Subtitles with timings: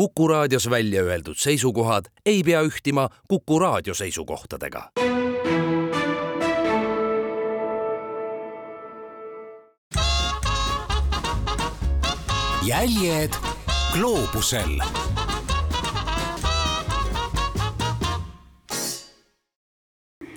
[0.00, 4.90] Kuku raadios välja öeldud seisukohad ei pea ühtima Kuku raadio seisukohtadega.
[12.64, 13.32] jäljed
[13.92, 14.80] gloobusel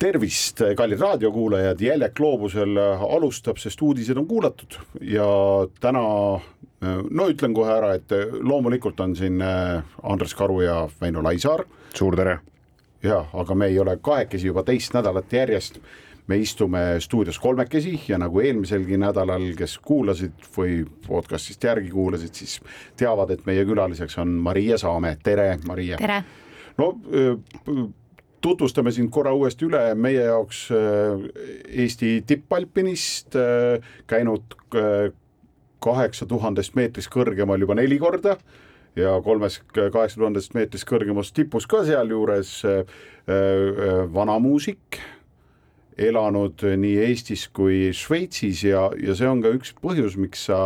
[0.04, 2.76] tervist, kallid raadiokuulajad, Jäljak gloobusel
[3.08, 4.76] alustab, sest uudised on kuulatud
[5.08, 5.26] ja
[5.80, 6.04] täna
[6.84, 8.12] no ütlen kohe ära, et
[8.44, 11.64] loomulikult on siin äh, Andres Karu ja Väino Laisaar.
[11.96, 12.40] suur tere.
[13.04, 15.80] ja, aga me ei ole kahekesi juba teist nädalat järjest.
[16.28, 22.62] me istume stuudios kolmekesi ja nagu eelmiselgi nädalal, kes kuulasid või podcast'ist järgi kuulasid, siis
[22.98, 25.98] teavad, et meie külaliseks on Maria Saame, tere, Maria.
[25.98, 26.24] tere.
[26.78, 26.96] no
[28.44, 33.38] tutvustame sind korra uuesti üle, meie jaoks Eesti tippalpinist,
[34.10, 34.58] käinud
[35.84, 38.38] kaheksa tuhandest meetrist kõrgemal juba neli korda
[39.00, 42.60] ja kolmest kaheksa tuhandest meetrist kõrgemast tipus ka sealjuures
[44.14, 45.00] vanamuusik,
[45.98, 50.60] elanud nii Eestis kui Šveitsis ja, ja see on ka üks põhjus, miks sa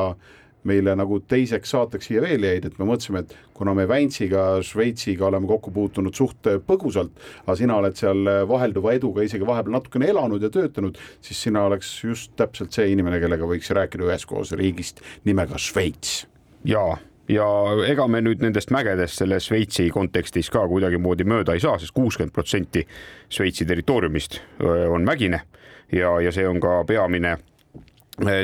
[0.68, 5.28] meile nagu teiseks saateks siia veel jäid, et me mõtlesime, et kuna me Väntsiga, Šveitsiga
[5.30, 7.14] oleme kokku puutunud suht põgusalt,
[7.46, 11.92] aga sina oled seal vahelduva eduga isegi vahepeal natukene elanud ja töötanud, siis sina oleks
[12.04, 16.26] just täpselt see inimene, kellega võiks rääkida üheskoos riigist nimega Šveits.
[16.68, 16.98] jaa
[17.30, 17.46] ja
[17.88, 21.96] ega me nüüd nendest mägedest selles Šveitsi kontekstis ka kuidagimoodi mööda ei saa sest, sest
[21.98, 22.86] kuuskümmend protsenti
[23.30, 25.42] Šveitsi territooriumist on mägine
[25.92, 27.38] ja, ja see on ka peamine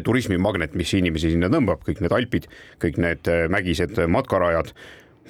[0.04, 2.50] turismimagnet, mis inimesi sinna tõmbab, kõik need Alpid,
[2.82, 4.74] kõik need eh, mägised matkarajad,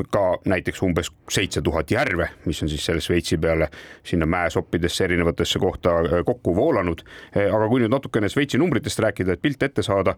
[0.09, 3.67] ka näiteks umbes seitse tuhat järve, mis on siis selle Šveitsi peale
[4.03, 7.05] sinna mäesoppidesse erinevatesse kohta eh, kokku voolanud.
[7.39, 10.15] aga kui nüüd natukene Šveitsi numbritest rääkida, et pilt ette saada,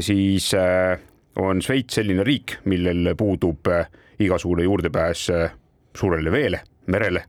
[0.00, 0.52] siis
[1.36, 3.68] on Šveits selline riik, millel puudub
[4.20, 5.28] igasugune juurdepääs
[5.96, 7.24] suurele veele, merele,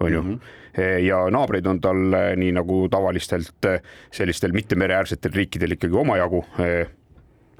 [0.00, 0.34] on ju mm.
[0.34, 3.82] -hmm Eh, ja naabreid on tal eh, nii nagu tavalistelt eh,
[4.14, 6.44] sellistel mittemereäärsetel riikidel ikkagi omajagu.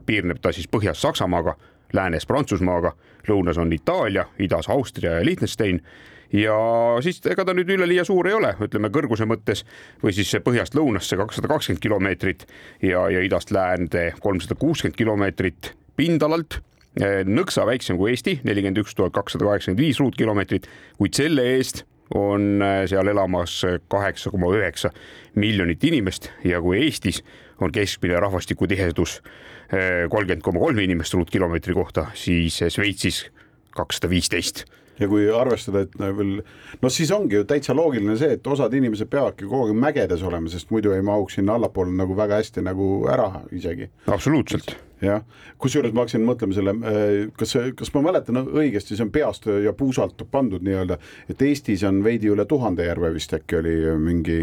[0.07, 1.55] piirneb ta siis põhjas Saksamaaga,
[1.93, 2.95] läänes Prantsusmaaga,
[3.29, 5.81] lõunas on Itaalia, idas Austria ja Liechtenstein
[6.33, 6.57] ja
[7.05, 9.65] siis ega ta nüüd üleliia suur ei ole, ütleme kõrguse mõttes
[10.03, 12.47] või siis põhjast lõunasse kakssada kakskümmend kilomeetrit
[12.83, 16.61] ja, ja idast läände kolmsada kuuskümmend kilomeetrit pindalalt
[17.27, 20.67] nõksa väiksem kui Eesti, nelikümmend üks tuhat kakssada kaheksakümmend viis ruutkilomeetrit,
[20.99, 21.85] kuid selle eest
[22.15, 24.91] on äh, seal elamas kaheksa koma üheksa
[25.35, 27.23] miljonit inimest ja kui Eestis
[27.61, 33.27] on keskmine rahvastikutihedus äh, kolmkümmend koma kolm inimest ruutkilomeetri kohta, siis Šveitsis
[33.77, 34.65] kakssada viisteist
[35.01, 39.09] ja kui arvestada, et veel noh, siis ongi ju täitsa loogiline see, et osad inimesed
[39.11, 42.93] peavadki kogu aeg mägedes olema, sest muidu ei mahuks sinna allapoole nagu väga hästi nagu
[43.11, 43.89] ära isegi.
[44.07, 45.23] absoluutselt jah,
[45.61, 49.73] kusjuures ma hakkasin mõtlema selle, äh, kas, kas ma mäletan õigesti, see on peast ja
[49.77, 50.99] puusalt pandud nii-öelda,
[51.33, 54.39] et Eestis on veidi üle tuhande järve vist äkki oli mingi,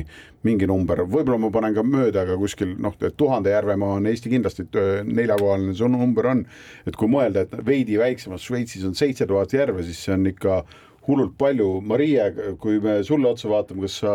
[0.48, 4.68] mingi number, võib-olla ma panen ka mööda, aga kuskil noh, tuhande järvemaa on Eesti kindlasti
[4.68, 6.46] äh, neljakohaline, see number on.
[6.88, 10.62] et kui mõelda, et veidi väiksemas Šveitsis on seitse tuhat järve, siis see on ikka
[11.08, 11.82] hullult palju.
[11.88, 12.24] Marie,
[12.60, 14.14] kui me sulle otsa vaatame, kas sa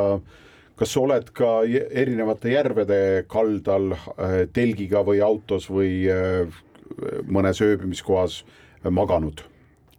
[0.76, 2.98] kas sa oled ka erinevate järvede
[3.30, 6.60] kaldal äh, telgiga või autos või äh,
[7.28, 8.42] mõnes ööbimiskohas
[8.90, 9.44] maganud?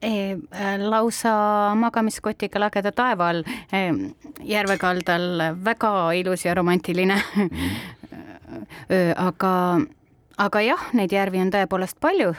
[0.03, 0.35] Äh,
[0.83, 1.33] lausa
[1.79, 3.44] magamiskotiga lageda taeva all
[4.44, 9.13] järve kaldal, väga ilus ja romantiline mm.
[9.16, 9.53] aga,
[10.38, 12.33] aga jah, neid järvi on tõepoolest palju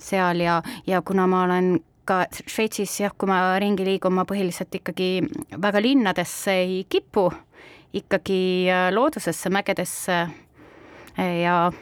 [0.00, 1.78] seal ja, ja kuna ma olen
[2.08, 5.22] ka Šveitsis jah, kui ma ringi liigun, ma põhiliselt ikkagi
[5.62, 7.28] väga linnadesse ei kipu
[7.92, 10.30] ikkagi äh, loodusesse, mägedesse
[11.18, 11.72] äh, ja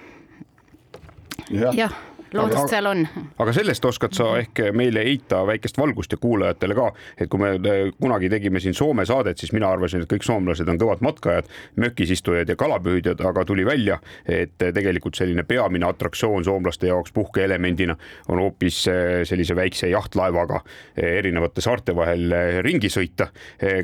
[1.51, 1.75] jah.
[1.75, 1.91] ja
[2.33, 3.05] loodust seal on.
[3.39, 7.55] aga sellest oskad sa ehk meile heita väikest valgust ja kuulajatele ka, et kui me
[7.57, 11.49] eh, kunagi tegime siin Soome saadet, siis mina arvasin, et kõik soomlased on kõvad matkajad,
[11.81, 17.97] mökis istujad ja kalapüüdjad, aga tuli välja, et tegelikult selline peamine atraktsioon soomlaste jaoks puhkeelemendina
[18.29, 20.63] on hoopis eh, sellise väikse jahtlaevaga
[20.97, 22.33] erinevate saarte vahel
[22.63, 23.29] ringi sõita.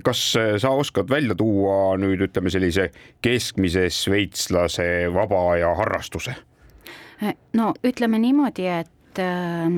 [0.04, 0.20] kas
[0.62, 2.90] sa oskad välja tuua nüüd ütleme sellise
[3.22, 6.34] keskmise šveitslase vaba aja harrastuse?
[7.52, 9.70] No ütleme niimoodi, et äh,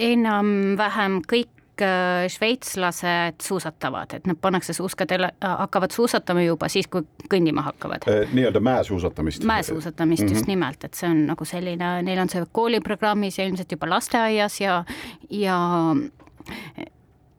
[0.00, 7.04] enam-vähem kõik äh, šveitslased suusatavad, et nad pannakse suuskadele, äh, hakkavad suusatama juba siis, kui
[7.30, 8.28] kõndima hakkavad eh,.
[8.32, 9.44] nii-öelda mäesuusatamist.
[9.44, 10.32] mäesuusatamist mm -hmm.
[10.32, 10.50] just mhm.
[10.50, 14.84] nimelt, et see on nagu selline, neil on see kooliprogrammis ja ilmselt juba lasteaias ja,
[15.30, 15.58] ja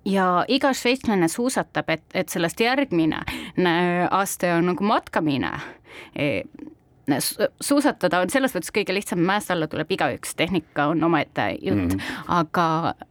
[0.05, 3.23] ja iga šveitslane suusatab, et, et sellest järgmine
[4.09, 5.51] aste on nagu matkamine
[7.13, 11.77] e, suusatada on selles mõttes kõige lihtsam, mäest alla tuleb igaüks, tehnika on omaette jutt
[11.77, 12.21] mm, -hmm.
[12.39, 12.67] aga,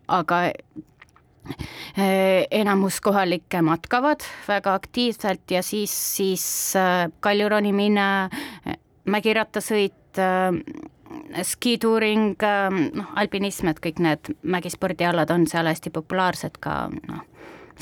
[0.08, 0.42] aga
[2.50, 6.74] enamus kohalikke matkavad väga aktiivselt ja siis, siis
[7.20, 8.28] kaljuronimine,
[9.10, 10.20] mägirattasõit,
[11.42, 12.36] skituuring,
[12.94, 17.29] noh, alpinism, et kõik need mägispordialad on seal hästi populaarsed ka noh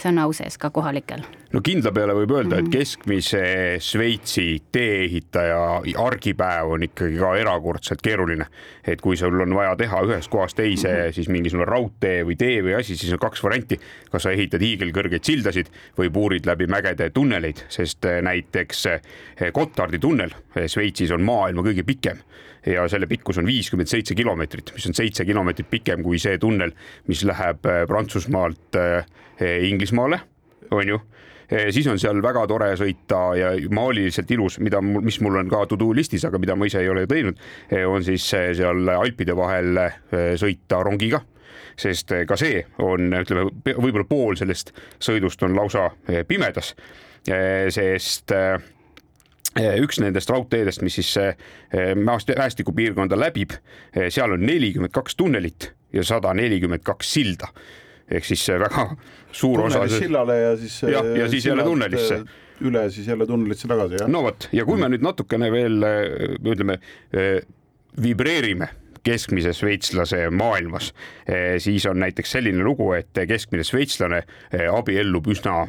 [0.00, 1.22] see on au sees ka kohalikel.
[1.52, 2.72] no kindla peale võib öelda, et mhm.
[2.72, 3.42] keskmise
[3.84, 5.60] Šveitsi tee-ehitaja
[6.04, 8.46] argipäev on ikkagi ka erakordselt keeruline.
[8.84, 11.12] et kui sul on vaja teha ühest kohast teise mm -hmm.
[11.12, 13.80] siis mingisugune raudtee või tee või asi, siis on kaks varianti.
[14.10, 15.66] kas sa ehitad hiigelkõrgeid sildasid
[15.98, 19.00] või puurid läbi mägede tunneleid, sest eh, näiteks eh,
[19.54, 22.18] Gotardi tunnel eh, Šveitsis on maailma kõige pikem
[22.68, 26.74] ja selle pikkus on viiskümmend seitse kilomeetrit, mis on seitse kilomeetrit pikem kui see tunnel,
[27.08, 28.76] mis läheb Prantsusmaalt
[29.40, 30.20] Eh, Inglismaale,
[30.70, 31.00] on ju.
[31.50, 35.62] Eh, siis on seal väga tore sõita ja maaliliselt ilus, mida, mis mul on ka
[35.70, 37.38] to do listis, aga mida ma ise ei ole teinud,
[37.86, 39.78] on siis seal Alpide vahel
[40.36, 41.22] sõita rongiga.
[41.78, 43.46] Sest ka see on, ütleme,
[43.78, 45.86] võib-olla pool sellest sõidust on lausa
[46.26, 46.72] pimedas,
[47.24, 48.34] sest
[49.82, 51.14] üks nendest raudteedest, mis siis
[51.98, 53.56] mäestikupiirkonda läbib,
[54.08, 57.50] seal on nelikümmend kaks tunnelit ja sada nelikümmend kaks silda
[58.08, 58.88] ehk siis väga
[59.32, 59.82] suur osa.
[59.92, 60.82] sillale ja siis.
[60.82, 62.22] jah, ja siis jälle tunnelisse
[62.64, 64.10] üle siis jälle tunnelisse tagasi, jah.
[64.10, 65.84] no vot, ja kui me nüüd natukene veel
[66.42, 66.78] ütleme,
[68.02, 68.70] vibreerime
[69.08, 70.92] keskmise šveitslase maailmas,
[71.62, 74.22] siis on näiteks selline lugu, et keskmine šveitslane
[74.72, 75.62] abiellub üsna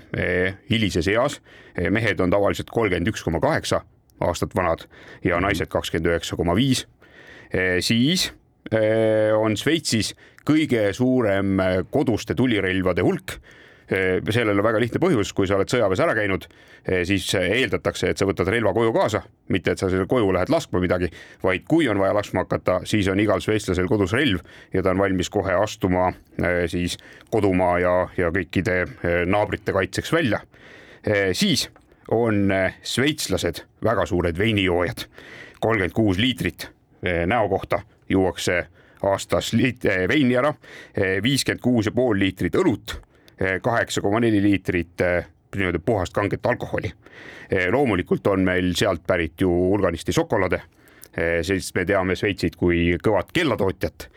[0.70, 1.40] hilises eas.
[1.90, 3.82] mehed on tavaliselt kolmkümmend üks koma kaheksa
[4.20, 4.84] aastat vanad
[5.24, 6.86] ja naised kakskümmend üheksa koma viis.
[7.80, 8.32] siis
[9.40, 10.14] on Šveitsis
[10.46, 11.58] kõige suurem
[11.92, 13.40] koduste tulirelvade hulk
[13.90, 16.46] sellel on väga lihtne põhjus, kui sa oled sõjaväes ära käinud,
[16.84, 20.52] äh, siis eeldatakse, et sa võtad relva koju kaasa, mitte et sa selle koju lähed
[20.54, 21.10] laskma midagi,
[21.44, 24.44] vaid kui on vaja laskma hakata, siis on igal šveitslasel kodus relv
[24.74, 26.12] ja ta on valmis kohe astuma
[26.72, 26.98] siis
[27.34, 28.86] kodumaa ja, ja kõikide
[29.28, 30.40] naabrite kaitseks välja.
[31.34, 31.68] siis
[32.12, 32.48] on
[32.84, 35.06] šveitslased väga suured veinijoojad,
[35.60, 36.70] kolmkümmend kuus liitrit
[37.28, 38.66] näo kohta juuakse
[39.02, 40.54] aastas liit, eh, veini ära,
[40.96, 43.09] eh, viiskümmend kuus ja pool liitrit õlut, eh,
[43.62, 45.02] kaheksa koma neli liitrit
[45.56, 46.92] nii-öelda puhast kanget alkoholi.
[47.72, 50.60] loomulikult on meil sealt pärit ju hulganisti šokolaade
[51.42, 54.10] sest me teame Šveitsit kui kõvat kellatootjat.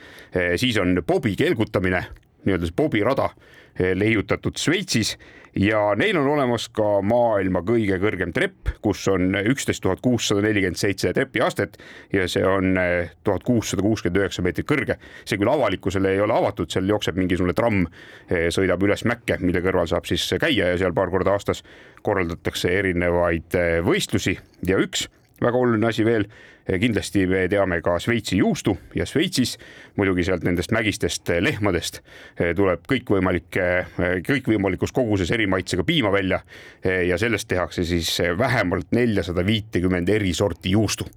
[0.57, 2.03] siis on bobi kelgutamine,
[2.45, 3.31] nii-öelda see bobi rada
[3.79, 5.17] leiutatud Šveitsis
[5.57, 10.81] ja neil on olemas ka maailma kõige kõrgem trepp, kus on üksteist tuhat kuussada nelikümmend
[10.81, 11.77] seitse trepiastet
[12.13, 14.97] ja see on eh, tuhat kuussada kuuskümmend üheksa meetrit kõrge.
[15.25, 17.87] see küll avalikkusele ei ole avatud, seal jookseb mingisugune tramm,
[18.31, 21.63] eh, sõidab üles mäkke, mille kõrval saab siis käia ja seal paar korda aastas
[22.03, 25.09] korraldatakse erinevaid eh, võistlusi ja üks
[25.43, 26.29] väga oluline asi veel,
[26.67, 29.57] kindlasti me teame ka Šveitsi juustu ja Šveitsis
[29.99, 36.43] muidugi sealt nendest mägistest lehmadest eh, tuleb kõikvõimalikke, eh, kõikvõimalikus koguses eri maitsega piima välja
[36.85, 41.09] eh, ja sellest tehakse siis vähemalt neljasada viitekümmend eri sorti juustu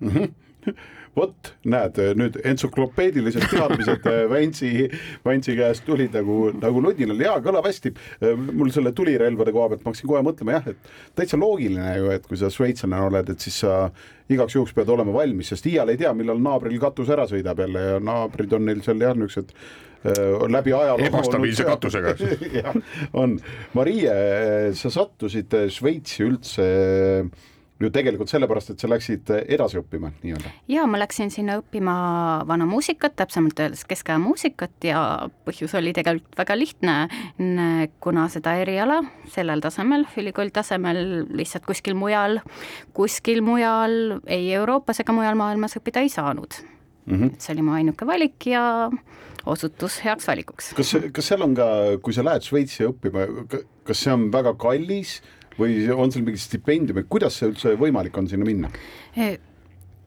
[0.00, 0.08] mm.
[0.08, 4.70] -hmm vot näed, nüüd entsüklopeedilised teadmised Vantsi,
[5.26, 7.92] Vantsi käest tulid nagu, nagu ludinal, jaa, kõlab hästi.
[8.52, 12.26] mul selle tulirelvade koha pealt ma hakkasin kohe mõtlema jah, et täitsa loogiline ju, et
[12.30, 13.82] kui sa šveitslane oled, et siis sa
[14.30, 17.86] igaks juhuks pead olema valmis, sest iial ei tea, millal naabril katus ära sõidab jälle
[17.88, 19.54] ja naabrid on neil seal jah, niisugused
[20.06, 22.14] äh, läbi ajaloo ebastabiilse katusega
[22.62, 22.82] jah,
[23.18, 23.40] on.
[23.74, 24.18] Marie,
[24.78, 27.48] sa sattusid Šveitsi üldse äh,
[27.80, 30.52] ju tegelikult sellepärast, et sa läksid edasi õppima nii-öelda.
[30.68, 31.94] ja ma läksin sinna õppima
[32.48, 35.02] vana muusikat, täpsemalt öeldes keskaja muusikat ja
[35.46, 36.96] põhjus oli tegelikult väga lihtne,
[38.04, 39.00] kuna seda eriala
[39.32, 42.40] sellel tasemel, ülikooli tasemel lihtsalt kuskil mujal,
[42.96, 46.60] kuskil mujal ei Euroopas ega mujal maailmas õppida ei saanud
[47.06, 47.16] mm.
[47.16, 47.34] -hmm.
[47.38, 48.90] see oli mu ainuke valik ja
[49.46, 50.72] osutus heaks valikuks.
[50.76, 51.66] kas, kas seal on ka,
[52.02, 53.26] kui sa lähed Šveitsi õppima,
[53.84, 55.20] kas see on väga kallis
[55.60, 58.70] või on seal mingi stipendium, et kuidas see üldse võimalik on sinna minna?
[59.16, 59.38] Eh,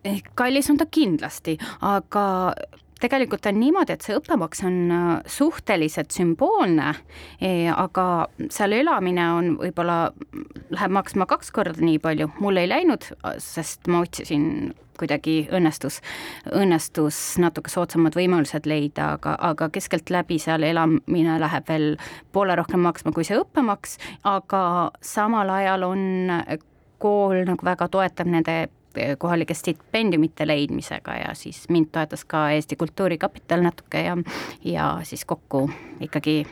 [0.03, 2.25] eh, kallis on ta kindlasti, aga
[3.03, 6.93] tegelikult on niimoodi, et see õppemaks on äh, suhteliselt sümboolne,
[7.43, 9.98] eh, aga seal elamine on võib-olla,
[10.74, 13.10] läheb maksma kaks korda nii palju, mul ei läinud,
[13.43, 16.00] sest ma otsisin kuidagi õnnestus,
[16.55, 21.89] õnnestus natuke soodsamad võimalused leida, aga, aga keskeltläbi seal elamine läheb veel
[22.31, 24.63] poole rohkem maksma kui see õppemaks, aga
[25.03, 26.07] samal ajal on
[27.03, 28.63] kool nagu väga toetab nende
[29.17, 34.17] kohalike stipendiumite leidmisega ja siis mind toetas ka Eesti Kultuurkapital natuke ja,
[34.63, 35.69] ja siis kokku
[36.01, 36.43] ikkagi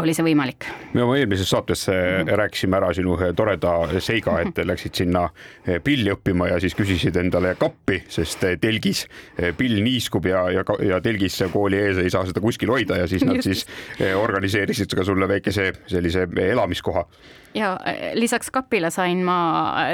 [0.00, 0.66] oli see võimalik.
[0.94, 2.30] me oma eelmises saates mm.
[2.40, 5.26] rääkisime ära sinu toreda seiga, et läksid sinna
[5.84, 9.04] pilli õppima ja siis küsisid endale kappi, sest telgis
[9.58, 13.26] pill niiskub ja, ja, ja telgis kooli ees ei saa seda kuskil hoida ja siis
[13.26, 13.50] nad Just.
[13.50, 17.04] siis organiseerisid ka sulle väikese sellise elamiskoha.
[17.54, 17.76] ja
[18.14, 19.40] lisaks kapile sain ma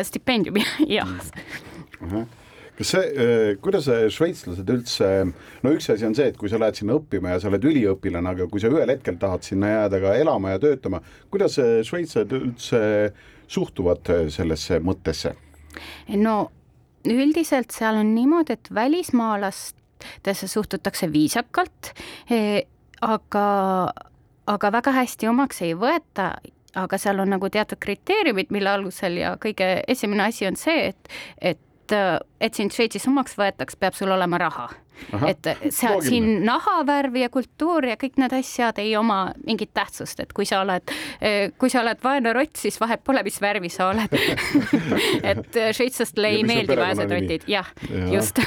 [0.03, 0.65] stipendiumi
[0.99, 2.11] ja mm.
[2.11, 2.27] -hmm
[2.77, 5.11] kas see, äh, kuidas šveitslased üldse,
[5.65, 8.35] no üks asi on see, et kui sa lähed sinna õppima ja sa oled üliõpilane,
[8.35, 11.01] aga kui sa ühel hetkel tahad sinna jääda ka elama ja töötama,
[11.33, 12.83] kuidas šveitslased üldse
[13.47, 15.37] suhtuvad sellesse mõttesse?
[16.17, 16.37] no
[17.07, 21.93] üldiselt seal on niimoodi, et välismaalastesse suhtutakse viisakalt,
[22.31, 22.67] e,
[23.05, 23.47] aga,
[24.47, 26.35] aga väga hästi omaks ei võeta
[26.77, 31.15] aga seal on nagu teatud kriteeriumid, mille alusel ja kõige esimene asi on see, et,
[31.41, 34.69] et et, et sind Šveitsis omaks võetaks, peab sul olema raha.
[35.29, 35.45] et
[35.77, 40.47] seal siin nahavärv ja kultuur ja kõik need asjad ei oma mingit tähtsust, et kui
[40.49, 40.93] sa oled,
[41.61, 44.15] kui sa oled vaene rott, siis vahet pole, mis värvi sa oled.
[45.31, 48.41] Et šveitslastele ei meeldi vaesed rotid, jah ja,, just.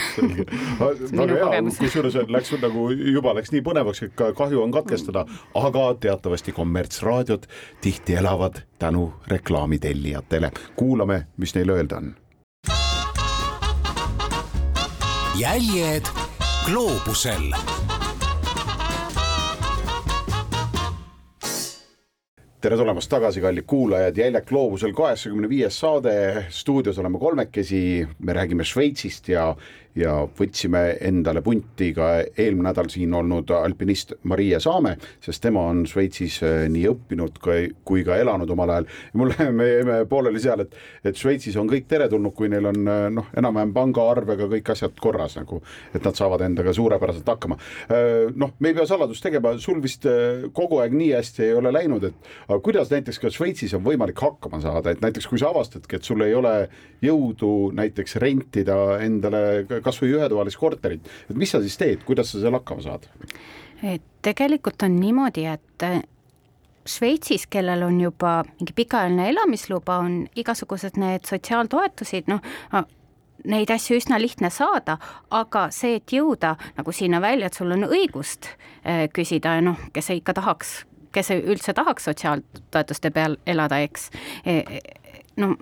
[1.20, 1.78] minu kogemus.
[1.84, 5.26] kusjuures läks nagu juba läks nii põnevaks, et ka kahju on katkestada,
[5.60, 7.46] aga teatavasti kommertsraadiod
[7.82, 10.52] tihti elavad tänu reklaamitellijatele.
[10.76, 12.16] kuulame, mis neil öelda on
[15.40, 16.08] jäljed
[16.66, 17.54] gloobusel
[22.60, 26.12] tere tulemast tagasi, kallid kuulajad, Jäljak gloobusel kaheksakümne viies saade,
[26.52, 27.82] stuudios oleme kolmekesi,
[28.20, 29.54] me räägime Šveitsist ja
[29.98, 35.82] ja võtsime endale punti ka eelmine nädal siin olnud alpinist Maria Saame, sest tema on
[35.90, 38.90] Šveitsis äh, nii õppinud kui ka elanud omal ajal.
[39.18, 43.08] mulle, me jäime pooleli seal, et, et Šveitsis on kõik teretulnud, kui neil on äh,
[43.14, 45.62] noh, enam-vähem pangaarvega kõik asjad korras nagu,
[45.94, 47.60] et nad saavad endaga suurepäraselt hakkama.
[47.90, 50.06] Äh, noh, me ei pea saladust tegema, sul vist
[50.56, 54.20] kogu aeg nii hästi ei ole läinud, et aga kuidas näiteks ka Šveitsis on võimalik
[54.20, 56.54] hakkama saada, et näiteks kui sa avastadki, et sul ei ole
[57.06, 62.58] jõudu näiteks rentida endale kasvõi ühetoalist korterit, et mis sa siis teed, kuidas sa seal
[62.58, 63.10] hakkama saad?
[63.80, 66.02] et tegelikult on niimoodi, et äh,
[66.90, 72.42] Šveitsis, kellel on juba mingi pikaajaline elamisluba, on igasugused need sotsiaaltoetusid, noh,
[73.48, 74.98] neid asju üsna lihtne saada,
[75.32, 79.90] aga see, et jõuda nagu sinna välja, et sul on õigust äh, küsida ja noh,
[79.94, 80.80] kes ikka tahaks,
[81.12, 84.10] kes üldse tahaks sotsiaaltoetuste peal elada, eks,
[84.46, 85.56] e, e, no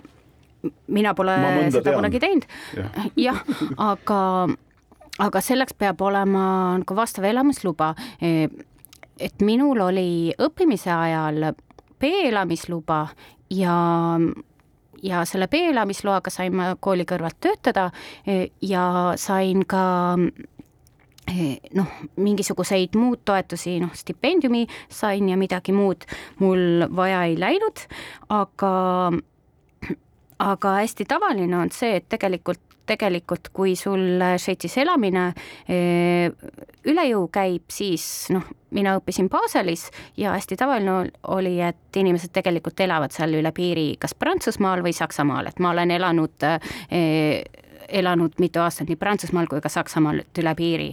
[0.90, 1.36] mina pole
[1.70, 2.00] seda tean.
[2.00, 3.42] kunagi teinud ja., jah,
[3.76, 4.20] aga,
[5.28, 6.44] aga selleks peab olema
[6.80, 7.92] nagu vastav elamisluba.
[8.22, 8.48] E,
[9.18, 11.52] et minul oli õppimise ajal
[11.98, 13.00] B-elamisluba
[13.50, 13.78] ja
[15.02, 17.88] ja selle B-elamisloaga sain ma kooli kõrvalt töötada
[18.62, 18.84] ja
[19.16, 19.82] sain ka
[21.78, 26.06] noh, mingisuguseid muud toetusi, noh, stipendiumi sain ja midagi muud
[26.40, 27.84] mul vaja ei läinud,
[28.32, 28.72] aga
[30.38, 35.28] aga hästi tavaline on see, et tegelikult tegelikult, kui sul Šveitsis elamine
[35.68, 36.30] eh,
[36.88, 42.80] üle jõu käib, siis noh, mina õppisin Baselis ja hästi tavaline oli, et inimesed tegelikult
[42.84, 47.40] elavad seal üle piiri kas Prantsusmaal või Saksamaal, et ma olen elanud eh,
[47.88, 50.92] elanud mitu aastat nii Prantsusmaal kui ka Saksamaal üle piiri.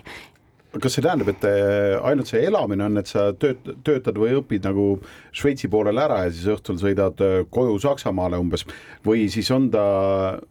[0.82, 4.66] Kas see tähendab, et äh, ainult see elamine on, et sa tööt-, töötad või õpid
[4.68, 4.88] nagu
[5.36, 8.66] Šveitsi poolel ära ja siis õhtul sõidad äh, koju Saksamaale umbes?
[9.06, 9.86] Või siis on ta,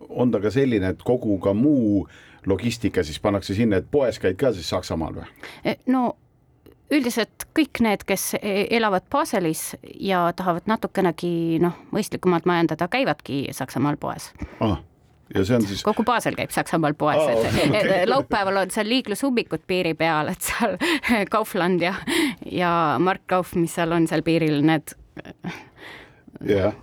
[0.08, 2.06] on ta ka selline, et kogu ka muu
[2.48, 5.28] logistika siis pannakse sinna, et poes käid ka siis Saksamaal või?
[5.64, 6.06] E, no
[6.94, 14.00] üldiselt kõik need, kes e, elavad Baselis ja tahavad natukenegi noh, mõistlikumalt majandada, käivadki Saksamaal
[14.00, 14.32] poes.
[14.64, 14.80] Ah
[15.34, 15.82] ja see on siis.
[15.86, 18.06] kogu Basel käib Saksamaal poes oh,, et okay.
[18.10, 20.76] laupäeval on seal liiklusummikud piiri peal, et seal
[21.34, 21.94] Kaufland ja,
[22.50, 24.96] ja Mark Kauf, mis seal on seal piiril, need
[26.42, 26.76] yeah.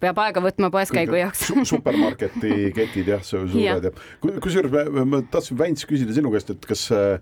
[0.00, 3.94] peab aega võtma poeskäigu jaoks supermarketi ketid jah, suured ja, ja.
[4.22, 7.16] kusjuures ma, ma tahtsin Väints küsida sinu käest, et kas äh,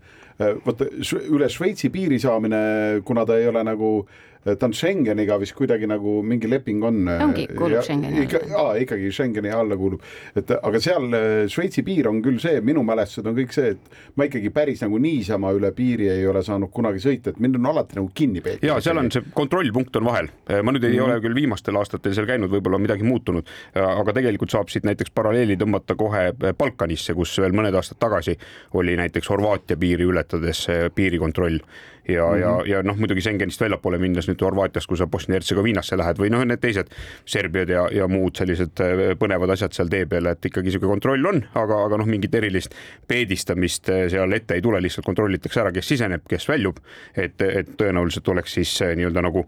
[0.64, 0.88] vaata
[1.30, 2.60] üle Šveitsi piiri saamine,
[3.06, 7.02] kuna ta ei ole nagu äh, ta on Schengeniga vist kuidagi nagu mingi leping on.
[7.08, 8.62] ongi, kuulub Schengeni alla.
[8.62, 10.04] aa, ikkagi Schengeni alla kuulub,
[10.36, 14.16] et aga seal äh, Šveitsi piir on küll see, minu mälestused on kõik see, et
[14.16, 17.70] ma ikkagi päris nagu niisama üle piiri ei ole saanud kunagi sõita, et mind on
[17.72, 18.64] alati nagu kinni peetud.
[18.70, 21.04] ja seal on see kontrollpunkt on vahel, ma nüüd ei mm -hmm.
[21.04, 25.12] ole küll viimastel aastatel seal käinud, võib-olla on midagi muutunud, aga tegelikult saab siit näiteks
[25.14, 28.38] paralleeli tõmmata kohe Balkanisse, kus veel mõned aastad tagasi
[28.72, 31.60] oli näiteks Horvaatia piiri ületades piirikontroll
[32.08, 32.40] ja mm, -hmm.
[32.40, 36.44] ja, ja noh, muidugi Schengenist väljapoole minnes nüüd Horvaatias, kui sa Bosnia-Hertsegoviinasse lähed või noh,
[36.44, 36.90] need teised
[37.26, 41.26] Serbiad ja, ja muud sellised äh, põnevad asjad seal tee peal, et ikkagi niisugune kontroll
[41.26, 42.74] on, aga, aga noh, mingit erilist
[43.08, 46.80] peedistamist äh, seal ette ei tule, lihtsalt kontrollitakse ära, kes siseneb, kes väljub.
[47.16, 49.44] et, et tõenäoliselt oleks siis äh, nii-öelda nagu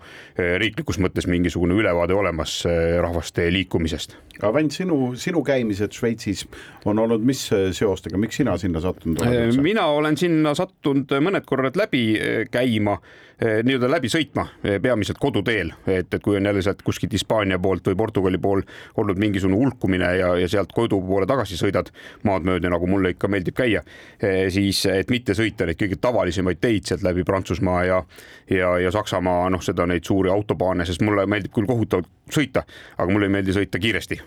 [0.58, 2.62] riiklikus mõttes mingisugune ülevaade olemas
[3.00, 4.16] rahvaste liikumisest.
[4.40, 6.44] aga Vänt, sinu, sinu käimised Šveitsis
[6.84, 7.40] on olnud mis
[7.72, 9.60] seostega, miks sina sinna sattunud oled?
[9.62, 12.02] mina olen sinna sattunud mõned korrad läbi
[12.50, 12.96] käima,
[13.38, 17.58] eh, nii-öelda läbi sõitma, eh, peamiselt koduteel, et, et kui on jälle sealt kuskilt Hispaania
[17.58, 18.62] poolt või Portugali pool
[18.96, 21.92] olnud mingisugune hulkumine ja, ja sealt kodu poole tagasi sõidad
[22.28, 23.84] maad mööda, nagu mulle ikka meeldib käia,
[24.20, 28.02] eh, siis et mitte sõita neid kõige tavalisemaid teid sealt läbi Prantsusmaa ja
[28.50, 32.66] ja, ja Saksamaa, noh, seda neid suuri autobaane, sest mulle meeldib küll kohutavalt sõita,
[32.98, 34.20] aga mulle ei meeldi sõita kiiresti.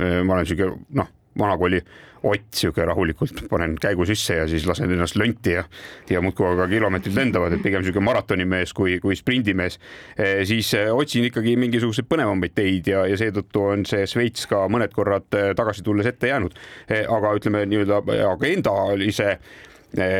[0.00, 1.08] ma olen sihuke noh
[1.38, 1.82] vanakooli
[2.22, 5.62] Ott sihuke rahulikult panen käigu sisse ja siis lasen ennast lönti ja,
[6.10, 9.78] ja muudkui aga kilomeetrid lendavad, et pigem sihuke maratonimees kui, kui sprindimees
[10.18, 10.44] e,.
[10.44, 14.92] siis eh, otsin ikkagi mingisuguseid põnevamaid teid ja, ja seetõttu on see Šveits ka mõned
[14.92, 16.60] korrad eh, tagasi tulles ette jäänud
[16.90, 17.06] e,.
[17.08, 19.30] aga ütleme nii-öelda agendalise
[19.96, 20.10] e,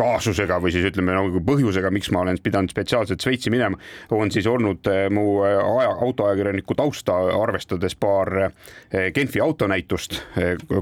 [0.00, 3.78] kaasusega või siis ütleme nagu põhjusega, miks ma olen pidanud spetsiaalselt Šveitsi minema,
[4.16, 10.16] on siis olnud eh, mu eh, aja, autoajakirjaniku tausta arvestades paar eh, Genfi autonäitust,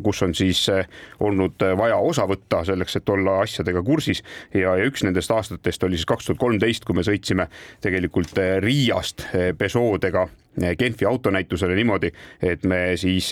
[0.03, 0.65] kus on siis
[1.25, 4.23] olnud vaja osa võtta selleks, et olla asjadega kursis.
[4.55, 7.49] Ja, ja üks nendest aastatest oli siis kaks tuhat kolmteist, kui me sõitsime
[7.85, 10.27] tegelikult Riiast Peugeot'dega
[10.79, 12.11] Genfi autonäitusele niimoodi,
[12.43, 13.31] et me siis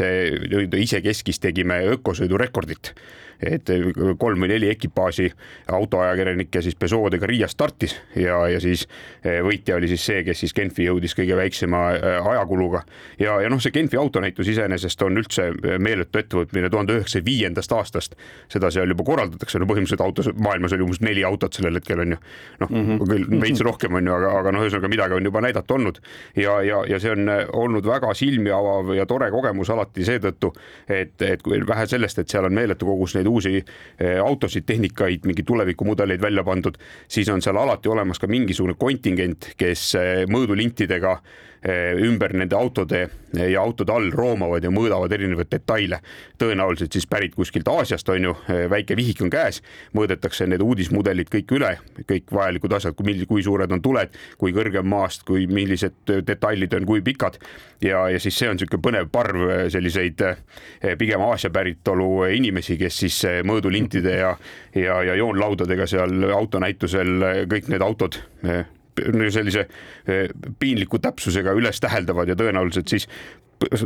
[0.87, 2.95] isekeskis tegime ökosõidurekordit
[3.43, 3.71] et
[4.19, 5.31] kolm või neli ekipaaži
[5.73, 8.87] autoajakirjanikke siis Peugeot'dega Riias startis ja, ja siis
[9.25, 12.83] eh, võitja oli siis see, kes siis Genfi jõudis kõige väiksema eh, ajakuluga.
[13.21, 18.17] ja, ja noh, see Genfi autonäitus iseenesest on üldse meeletu ettevõtmine tuhande üheksasaja viiendast aastast.
[18.53, 22.17] seda seal juba korraldatakse, no põhimõtteliselt autos, maailmas oli umbes neli autot sellel hetkel on
[22.17, 22.21] ju.
[22.61, 25.41] noh mm -hmm., küll veits rohkem on ju, aga, aga noh, ühesõnaga midagi on juba
[25.41, 26.01] näidata olnud
[26.37, 30.53] ja, ja, ja see on olnud väga silmi avav ja tore kogemus alati seetõttu,
[30.89, 34.67] et, et kui vähe sellest, et seal on meeletu kogus neid neid uusi eh, autosid,
[34.67, 36.79] tehnikaid, mingeid tulevikumudeleid välja pandud,
[37.09, 41.19] siis on seal alati olemas ka mingisugune kontingent, kes eh, mõõdulintidega
[42.07, 46.01] ümber nende autode eh, ja autode all roomavad ja mõõdavad erinevaid detaile.
[46.39, 49.63] tõenäoliselt siis pärit kuskilt Aasiast on ju, eh, väike vihik on käes,
[49.95, 51.73] mõõdetakse need uudismudelid kõik üle,
[52.05, 56.75] kõik vajalikud asjad, kui, kui suured on tuled, kui kõrge on maast, kui millised detailid
[56.75, 57.39] on, kui pikad.
[57.81, 60.23] ja, ja siis see on niisugune põnev parv selliseid
[60.99, 64.37] pigem Aasia päritolu inimesi, kes siis mõõdulintide ja,
[64.75, 68.21] ja, ja joonlaudadega seal autonäitusel kõik need autod
[69.31, 69.67] sellise
[70.07, 70.29] eh,
[70.59, 73.09] piinliku täpsusega üles täheldavad ja tõenäoliselt siis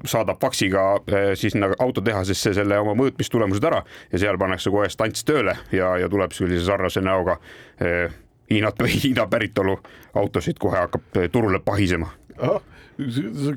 [0.09, 5.25] saadab faksiga eh, siis sinna autotehasesse selle oma mõõtmistulemused ära ja seal pannakse kohe stants
[5.27, 7.39] tööle ja, ja tuleb sellise sarnase näoga
[7.81, 8.09] eh,
[8.51, 9.77] Hiinat või Hiina päritolu
[10.19, 12.11] autosid kohe hakkab turule pahisema.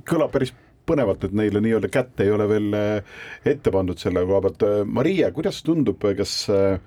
[0.06, 0.54] kõlab päris
[0.86, 2.76] põnevalt, et neile nii-öelda kätte ei ole veel
[3.46, 4.66] ette pandud selle koha pealt.
[4.86, 6.78] Maria, kuidas tundub, kas äh,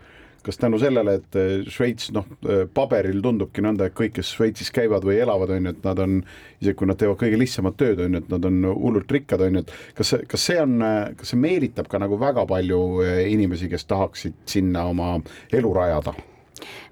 [0.47, 4.71] kas tänu sellele, et eh, Šveits noh, eh, paberil tundubki nõnda, et kõik, kes Šveitsis
[4.75, 6.21] käivad või elavad, on ju, et nad on,
[6.61, 9.59] isegi kui nad teevad kõige lihtsamat tööd, on ju, et nad on hullult rikkad, on
[9.59, 10.79] ju, et kas kas see on,
[11.19, 15.17] kas see meelitab ka nagu väga palju eh, inimesi, kes tahaksid sinna oma
[15.55, 16.17] elu rajada?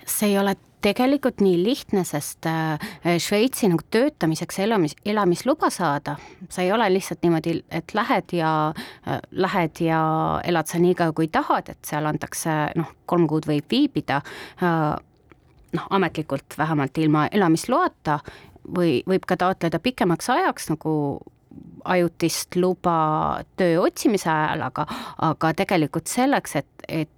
[0.04, 0.52] see ei ole
[0.84, 2.80] tegelikult nii lihtne, sest äh,
[3.22, 6.16] Šveitsi nagu töötamiseks elamis, elamisluba saada,
[6.52, 10.00] sa ei ole lihtsalt niimoodi, et lähed ja äh, lähed ja
[10.44, 14.20] elad seal nii kaua, kui tahad, et seal antakse noh, kolm kuud võib viibida
[14.62, 14.80] äh,
[15.74, 18.20] noh, ametlikult vähemalt ilma elamisloata
[18.76, 20.94] või võib ka taotleda pikemaks ajaks nagu
[21.84, 22.96] ajutist luba
[23.58, 24.86] töö otsimise ajal, aga,
[25.32, 27.10] aga tegelikult selleks, et et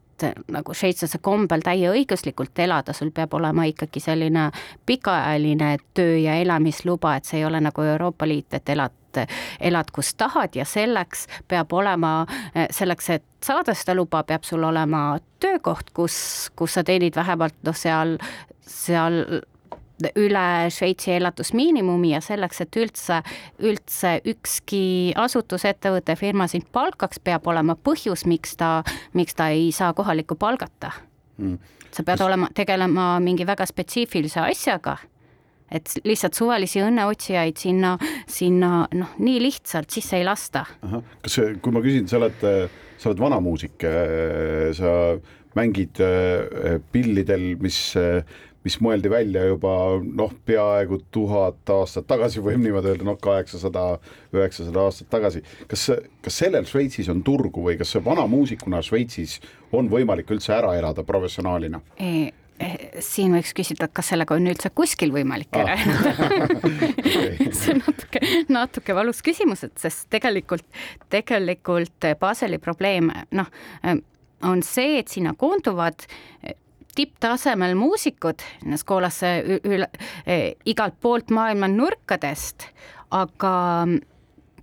[0.52, 4.50] nagu šveitslase kombel täieõiguslikult elada, sul peab olema ikkagi selline
[4.86, 8.94] pikaajaline töö ja elamisluba, et see ei ole nagu Euroopa Liit, et elad
[9.60, 12.26] elad, kus tahad ja selleks peab olema,
[12.70, 16.18] selleks, et saada seda luba, peab sul olema töökoht, kus,
[16.56, 18.18] kus sa teenid vähemalt noh, seal,
[18.60, 19.22] seal
[20.16, 23.20] üle Šveitsi elatusmiinimumi ja selleks, et üldse,
[23.64, 28.80] üldse ükski asutus, ettevõte, firma sind palkaks, peab olema põhjus, miks ta,
[29.16, 30.92] miks ta ei saa kohalikku palgata.
[31.36, 31.58] Mm..
[31.92, 32.26] sa pead Kas...
[32.26, 34.96] olema, tegelema mingi väga spetsiifilise asjaga.
[35.72, 37.96] Et lihtsalt suvalisi õnneotsijaid sinna,
[38.30, 40.62] sinna noh, nii lihtsalt sisse ei lasta.
[41.24, 42.44] kas, kui ma küsin, sa oled,
[42.96, 43.82] sa oled vanamuusik,
[44.78, 44.92] sa
[45.56, 47.80] mängid äh, pillidel, mis
[48.66, 53.84] mis mõeldi välja juba noh, peaaegu tuhat aastat tagasi, võib niimoodi öelda, noh, kaheksasada,
[54.34, 55.44] üheksasada aastat tagasi.
[55.70, 55.90] kas,
[56.24, 59.38] kas sellel Šveitsis on turgu või kas vanamuusikuna Šveitsis
[59.76, 61.82] on võimalik üldse ära elada professionaalina?
[62.00, 62.32] E
[63.04, 65.82] siin võiks küsida, kas sellega on üldse kuskil võimalik ära ah.
[65.84, 66.46] elada
[67.58, 70.64] see on natuke, natuke valus küsimus, et sest tegelikult,
[71.12, 73.50] tegelikult Baseli probleem, noh,
[74.46, 76.06] on see, et sinna koonduvad
[76.96, 78.42] tipptasemel muusikud
[78.80, 79.32] skoolasse
[79.64, 79.88] üle,
[80.26, 82.68] e, igalt poolt maailma nurkadest,
[83.14, 83.54] aga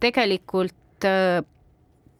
[0.03, 1.43] tegelikult e,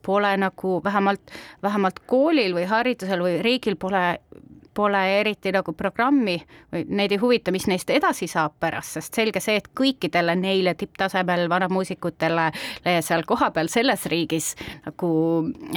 [0.03, 4.03] pole nagu vähemalt, vähemalt koolil või haridusel või riigil pole
[4.73, 6.37] pole eriti nagu programmi
[6.73, 10.75] või neid ei huvita, mis neist edasi saab pärast, sest selge see, et kõikidele neile
[10.77, 12.49] tipptasemel vanamuusikutele
[13.05, 14.53] seal kohapeal selles riigis
[14.85, 15.11] nagu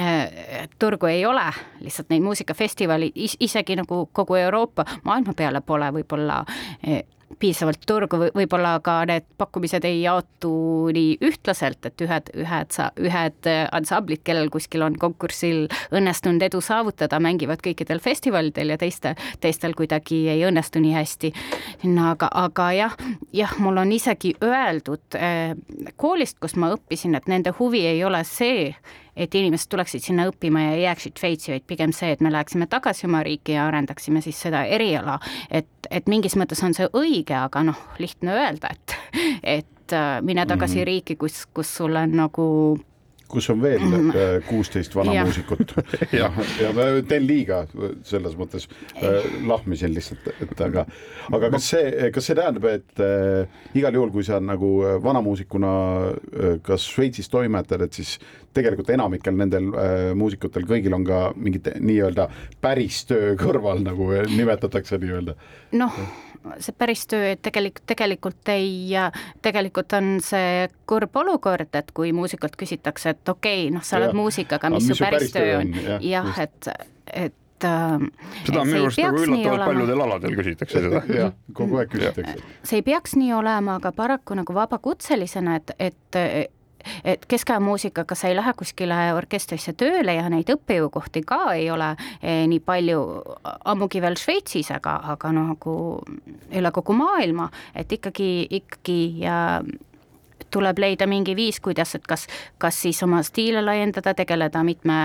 [0.00, 1.46] äh, turgu ei ole,
[1.80, 6.42] lihtsalt neid muusikafestivali is isegi nagu kogu Euroopa maailma peale pole võib-olla
[6.87, 7.02] äh,
[7.40, 10.52] piisavalt turgu, võib-olla ka need pakkumised ei jaotu
[10.94, 17.62] nii ühtlaselt, et ühed, ühed, ühed ansamblid, kellel kuskil on konkursil õnnestunud edu saavutada, mängivad
[17.64, 21.32] kõikidel festivalidel ja teiste, teistel kuidagi ei õnnestu nii hästi.
[22.06, 22.96] aga, aga jah,
[23.32, 25.56] jah, mul on isegi öeldud eh,
[25.96, 28.70] koolist, kus ma õppisin, et nende huvi ei ole see,
[29.16, 33.07] et inimesed tuleksid sinna õppima ja jääksid Šveitsi, vaid pigem see, et me läheksime tagasi
[33.09, 35.18] oma riiki ja arendaksime siis seda eriala,
[35.50, 38.98] et, et mingis mõttes on see õige, aga noh, lihtne öelda, et,
[39.42, 40.92] et äh, mine tagasi mm -hmm.
[40.92, 42.46] riiki, kus, kus sul on nagu
[43.28, 44.10] kus on veel mm.
[44.10, 45.74] äh, kuusteist vanamuusikut
[46.20, 47.64] ja, ja ma teen liiga
[48.06, 48.68] selles mõttes
[49.00, 50.86] äh, lahmisin lihtsalt, et aga,
[51.36, 55.72] aga kas see, kas see tähendab, et äh, igal juhul, kui sa nagu äh, vanamuusikuna
[56.10, 58.16] äh, kas Šveitsis toimetad, et siis
[58.56, 62.28] tegelikult enamikel nendel äh, muusikutel kõigil on ka mingit nii-öelda
[62.62, 65.36] päris töö kõrval, nagu nimetatakse nii-öelda.
[65.76, 66.00] noh
[66.62, 68.94] see päris töö tegelikult, tegelikult ei,
[69.42, 74.14] tegelikult on see kurb olukord, et kui muusikult küsitakse, et okei okay,, noh, sa oled
[74.16, 75.74] muusik, aga mis, su päris, töö on,
[76.05, 76.70] jah, et,
[77.12, 77.96] et äh,
[78.44, 81.05] seda on minu arust nagu üllatavalt paljudel aladel küsitakse seda.
[81.22, 82.44] jah, kogu aeg küsitakse.
[82.66, 86.52] see ei peaks nii olema, aga paraku nagu vabakutselisena, et, et
[87.05, 91.92] et keskaja muusikaga sa ei lähe kuskile orkestrisse tööle ja neid õppejõukohti ka ei ole
[92.20, 93.00] eh, nii palju,
[93.72, 95.76] ammugi veel Šveitsis, aga, aga nagu
[96.55, 99.38] üle kogu maailma, et ikkagi, ikkagi ja
[100.50, 102.26] tuleb leida mingi viis, kuidas, et kas,
[102.59, 104.98] kas siis oma stiile laiendada, tegeleda mitme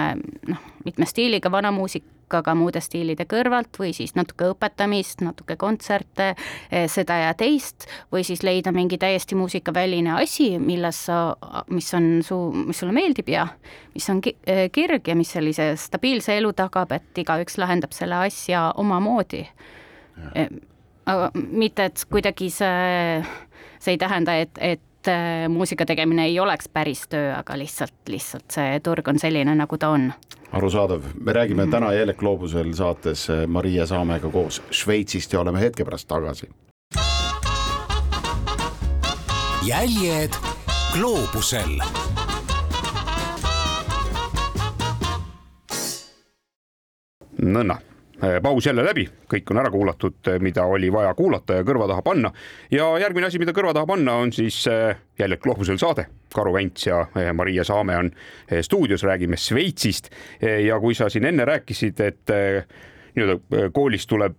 [0.48, 6.36] noh, mitme stiiliga vanamuusika muusikaga muude stiilide kõrvalt või siis natuke õpetamist, natuke kontserte,
[6.72, 11.36] eh, seda ja teist, või siis leida mingi täiesti muusikaväline asi, milles sa,
[11.70, 13.48] mis on su, mis sulle meeldib ja
[13.94, 18.72] mis on eh, kirg ja mis sellise stabiilse elu tagab, et igaüks lahendab selle asja
[18.76, 19.46] omamoodi.
[20.36, 20.48] Eh,
[21.06, 23.22] aga mitte, et kuidagi see,
[23.80, 24.82] see ei tähenda, et, et
[25.50, 29.90] muusika tegemine ei oleks päris töö, aga lihtsalt, lihtsalt see turg on selline, nagu ta
[29.90, 30.12] on.
[30.52, 35.86] Arusaadav, me räägime täna Jelek Gloobusel saates eh, Maria Saamega koos Šveitsist ja oleme hetke
[35.86, 36.50] pärast tagasi.
[39.66, 40.34] jäljed
[40.94, 41.78] gloobusel.
[47.42, 47.78] Nõnda
[48.44, 52.02] paus jälle läbi, kõik on ära kuulatud, eh, mida oli vaja kuulata ja kõrva taha
[52.02, 52.32] panna.
[52.72, 54.66] ja järgmine asi, mida kõrva taha panna, on siis
[55.20, 56.06] jälle Globusel saade.
[56.34, 58.12] Karu Vents ja Maria Saame on
[58.62, 60.10] stuudios, räägime Šveitsist
[60.42, 62.32] ja kui sa siin enne rääkisid, et
[63.16, 64.38] nii-öelda koolis tuleb,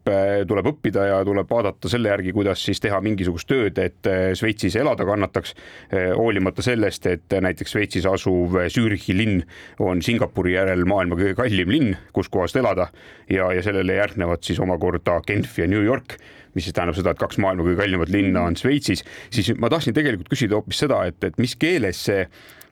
[0.49, 5.07] tuleb õppida ja tuleb vaadata selle järgi, kuidas siis teha mingisugust tööd, et Šveitsis elada
[5.09, 5.55] kannataks.
[6.17, 9.43] hoolimata sellest, et näiteks Šveitsis asuv Zürichi linn
[9.81, 12.89] on Singapuri järel maailma kõige kallim linn, kus kohast elada
[13.31, 16.17] ja, ja sellele järgnevad siis omakorda Genf ja New York
[16.55, 19.97] mis siis tähendab seda, et kaks maailma kõige kallimat linna on Šveitsis, siis ma tahtsin
[19.97, 22.27] tegelikult küsida hoopis seda, et, et mis keeles see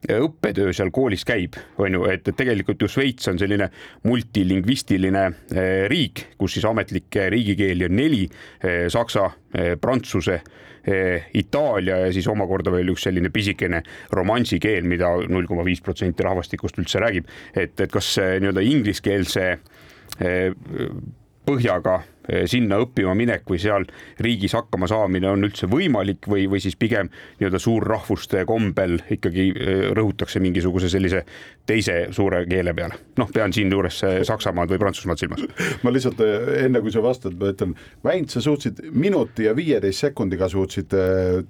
[0.08, 3.68] õppetöö seal koolis käib, on ju, et, et tegelikult ju Šveits on selline
[4.08, 8.24] multilingvistiline eh, riik, kus siis ametlikke riigikeeli on neli,
[8.64, 10.40] eh, saksa, eh, prantsuse,
[11.36, 13.82] Itaalia ja siis omakorda veel üks selline pisikene
[14.16, 17.28] romansi keel, mida null koma viis protsenti rahvastikust üldse räägib.
[17.52, 19.44] et, et kas nii-öelda ingliskeelse
[21.44, 21.98] põhjaga
[22.50, 23.86] sinna õppima minek või seal
[24.20, 29.82] riigis hakkama saamine on üldse võimalik või, või siis pigem nii-öelda suurrahvuste kombel ikkagi eh,
[29.96, 31.24] rõhutakse mingisuguse sellise
[31.66, 32.98] teise suure keele peale.
[33.18, 35.44] noh, pean siinjuures eh, Saksamaad või Prantsusmaad silmas.
[35.84, 36.22] ma lihtsalt
[36.64, 40.94] enne kui sa vastad, ma ütlen, Väint, sa suutsid minuti ja viieteist sekundiga suutsid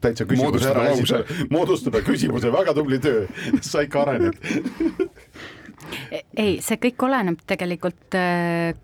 [0.00, 3.26] täitsa küsimuse ära esitada, moodustada küsimuse, väga tubli töö,
[3.70, 4.38] sa ikka arened
[6.38, 8.16] ei, see kõik oleneb tegelikult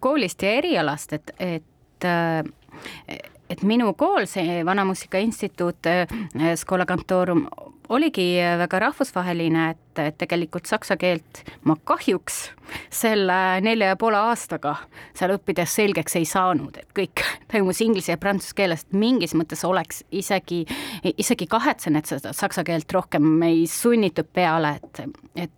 [0.02, 1.66] koolist ja erialast, et, et
[2.04, 2.44] äh,
[3.50, 5.86] et minu kool, see Vanamuusika Instituut,
[6.56, 7.46] Schola Cantorum,
[7.88, 8.24] oligi
[8.58, 12.40] väga rahvusvaheline, et, et tegelikult saksa keelt ma kahjuks
[12.90, 14.74] selle nelja ja poole aastaga
[15.14, 19.62] seal õppides selgeks ei saanud, et kõik toimus inglise ja prantsuse keeles, et mingis mõttes
[19.68, 20.64] oleks isegi,
[21.14, 25.06] isegi kahetsen, et seda saksa keelt rohkem ei sunnitud peale, et,
[25.46, 25.54] et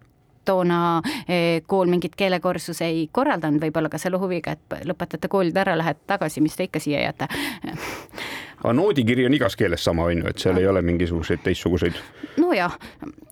[0.48, 0.80] toona
[1.28, 6.00] eh, kool mingit keelekursusi ei korraldanud, võib-olla ka selle huviga, et lõpetate koolid ära, lähed
[6.08, 7.28] tagasi, mis te ikka siia jääte
[8.58, 11.98] aga noodikiri on igas keeles sama, on ju, et seal ei ole mingisuguseid teistsuguseid?
[12.40, 12.74] nojah,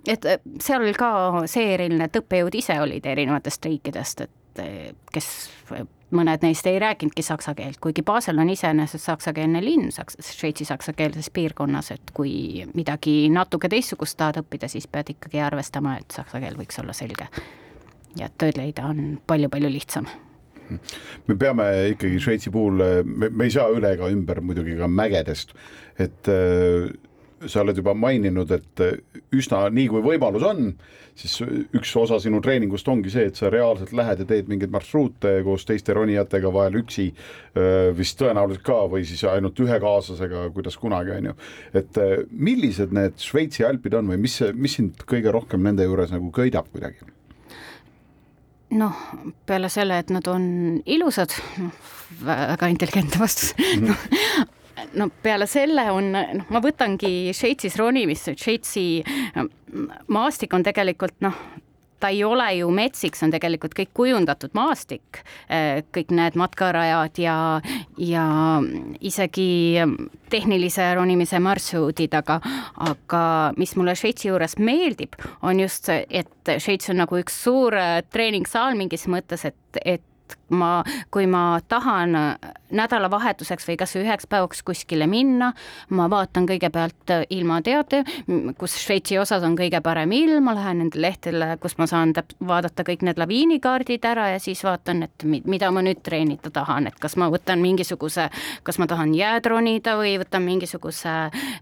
[0.09, 0.27] et
[0.63, 1.11] seal oli ka
[1.51, 5.29] see eriline, et õppejõud ise olid erinevatest riikidest, et äh, kes,
[6.17, 11.31] mõned neist ei rääkinudki saksa keelt, kuigi Basel on iseenesest saksakeelne linn Saks-, Šveitsi saksakeelses
[11.35, 16.59] piirkonnas, et kui midagi natuke teistsugust tahad õppida, siis pead ikkagi arvestama, et saksa keel
[16.59, 17.29] võiks olla selge.
[18.17, 20.07] ja tööd leida on palju-palju lihtsam
[21.27, 25.55] me peame ikkagi Šveitsi puhul, me, ei saa üle ega ümber muidugi ka mägedest,
[26.03, 26.89] et äh,
[27.45, 28.83] sa oled juba maininud, et
[29.37, 30.71] üsna nii kui võimalus on,
[31.17, 31.35] siis
[31.77, 35.65] üks osa sinu treeningust ongi see, et sa reaalselt lähed ja teed mingeid marsruute koos
[35.69, 41.15] teiste ronijatega, vahel üksi äh, vist tõenäoliselt ka või siis ainult ühe kaaslasega, kuidas kunagi
[41.17, 41.37] on ju.
[41.81, 46.13] et äh, millised need Šveitsi alpid on või mis, mis sind kõige rohkem nende juures
[46.15, 47.09] nagu köidab kuidagi?
[48.77, 49.07] noh,
[49.47, 50.45] peale selle, et nad on
[50.85, 51.33] ilusad,
[52.27, 53.89] väga intelligentne vastus mm.
[53.89, 54.53] -hmm.
[54.99, 58.87] no peale selle on, noh, ma võtangi Šveitsis ronimist, Šveitsi
[60.13, 61.39] maastik on tegelikult noh,
[62.01, 67.21] ta ei ole ju metsik, see on tegelikult kõik kujundatud maastik, eh, kõik need matkarajad
[67.23, 67.37] ja,
[67.97, 68.27] ja
[69.01, 69.81] isegi
[70.33, 72.41] tehnilise ronimise marsruudid, aga,
[72.91, 73.23] aga
[73.57, 78.03] mis mulle Šveitsi juures meeldib, on just see, et Šveits on nagu üks suur eh,
[78.13, 80.05] treeningsaal mingis mõttes, et, et
[80.51, 82.15] ma, kui ma tahan
[82.77, 85.53] nädalavahetuseks või kasvõi üheks päevaks kuskile minna,
[85.95, 88.03] ma vaatan kõigepealt ilmateate,
[88.59, 92.35] kus Šveitsi osas on kõige parem ilm, ma lähen nendele lehtedele, kus ma saan täp-,
[92.47, 96.99] vaadata kõik need laviinikaardid ära ja siis vaatan, et mida ma nüüd treenida tahan, et
[97.03, 98.29] kas ma võtan mingisuguse,
[98.67, 101.15] kas ma tahan jääd ronida või võtan mingisuguse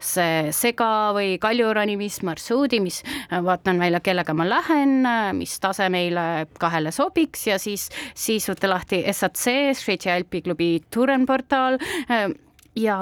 [0.04, 4.96] see sega või kaljuronimismarsruudi, mis vaatan välja, kellega ma lähen,
[5.38, 9.46] mis tase meile kahele sobiks ja siis, siis võtta lahti SAC,
[9.78, 11.78] Šveitsi alpiklubi Turenportaal.
[12.10, 12.38] Ähm,
[12.76, 12.96] ja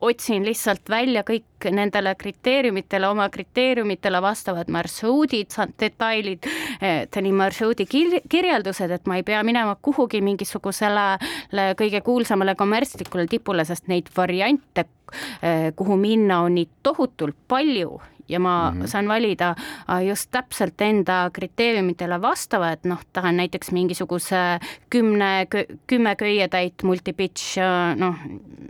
[0.00, 6.48] otsin lihtsalt välja kõik nendele kriteeriumitele, oma kriteeriumitele vastavad marsruudid, detailid,
[7.16, 7.86] nii marsruudi
[8.28, 11.06] kirjeldused, et ma ei pea minema kuhugi mingisugusele
[11.78, 14.84] kõige kuulsamale kommertslikule tipule, sest neid variante,
[15.40, 18.86] äh, kuhu minna, on nii tohutult palju ja ma mm -hmm.
[18.86, 19.54] saan valida
[19.90, 24.58] äh, just täpselt enda kriteeriumitele vastava, et noh, tahan näiteks mingisuguse
[24.90, 25.46] kümne,
[25.86, 28.14] kümme köietäit multipitch, äh, noh,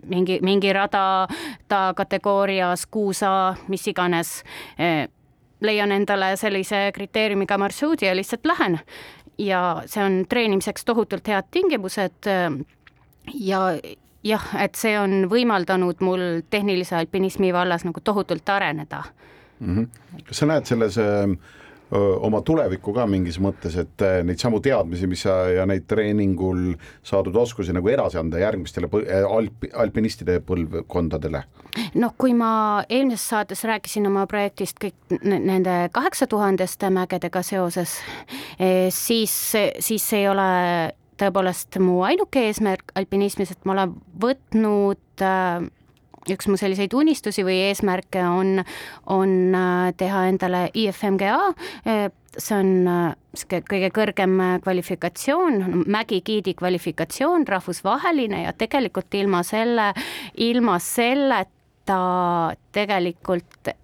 [0.07, 1.29] mingi, mingi rada
[1.69, 4.45] ta kategoorias kuus A, mis iganes.
[4.81, 5.09] Äh,
[5.61, 8.81] leian endale sellise kriteeriumiga marsruudi ja lihtsalt lähen.
[9.39, 12.27] ja see on treenimiseks tohutult head tingimused
[13.35, 13.61] ja
[14.25, 19.03] jah, et see on võimaldanud mul tehnilise alpinismi vallas nagu tohutult areneda
[19.61, 19.77] mm.
[19.77, 20.25] -hmm.
[20.29, 21.37] kas sa näed selles öö,
[21.95, 27.37] oma tulevikku ka mingis mõttes, et neid samu teadmisi, mis sa ja neid treeningul saadud
[27.37, 28.89] oskusi nagu edasi anda järgmistele
[29.29, 31.45] alp, alpinistide põlvkondadele?
[31.95, 37.99] noh, kui ma eelmises saates rääkisin oma projektist kõik nende kaheksa tuhandeste mägedega seoses,
[38.59, 39.35] e, siis,
[39.79, 40.51] siis ei ole
[41.21, 45.67] tõepoolest mu ainuke eesmärk alpinismis, et ma olen võtnud äh,
[46.33, 48.63] üks mu selliseid unistusi või eesmärke on,
[49.13, 51.37] on äh, teha endale IFMGA,
[51.89, 52.07] äh,
[52.37, 59.93] see on äh, kõige kõrgem kvalifikatsioon, mägigiidi kvalifikatsioon, rahvusvaheline ja tegelikult ilma selle,
[60.41, 62.03] ilma selleta
[62.75, 63.75] tegelikult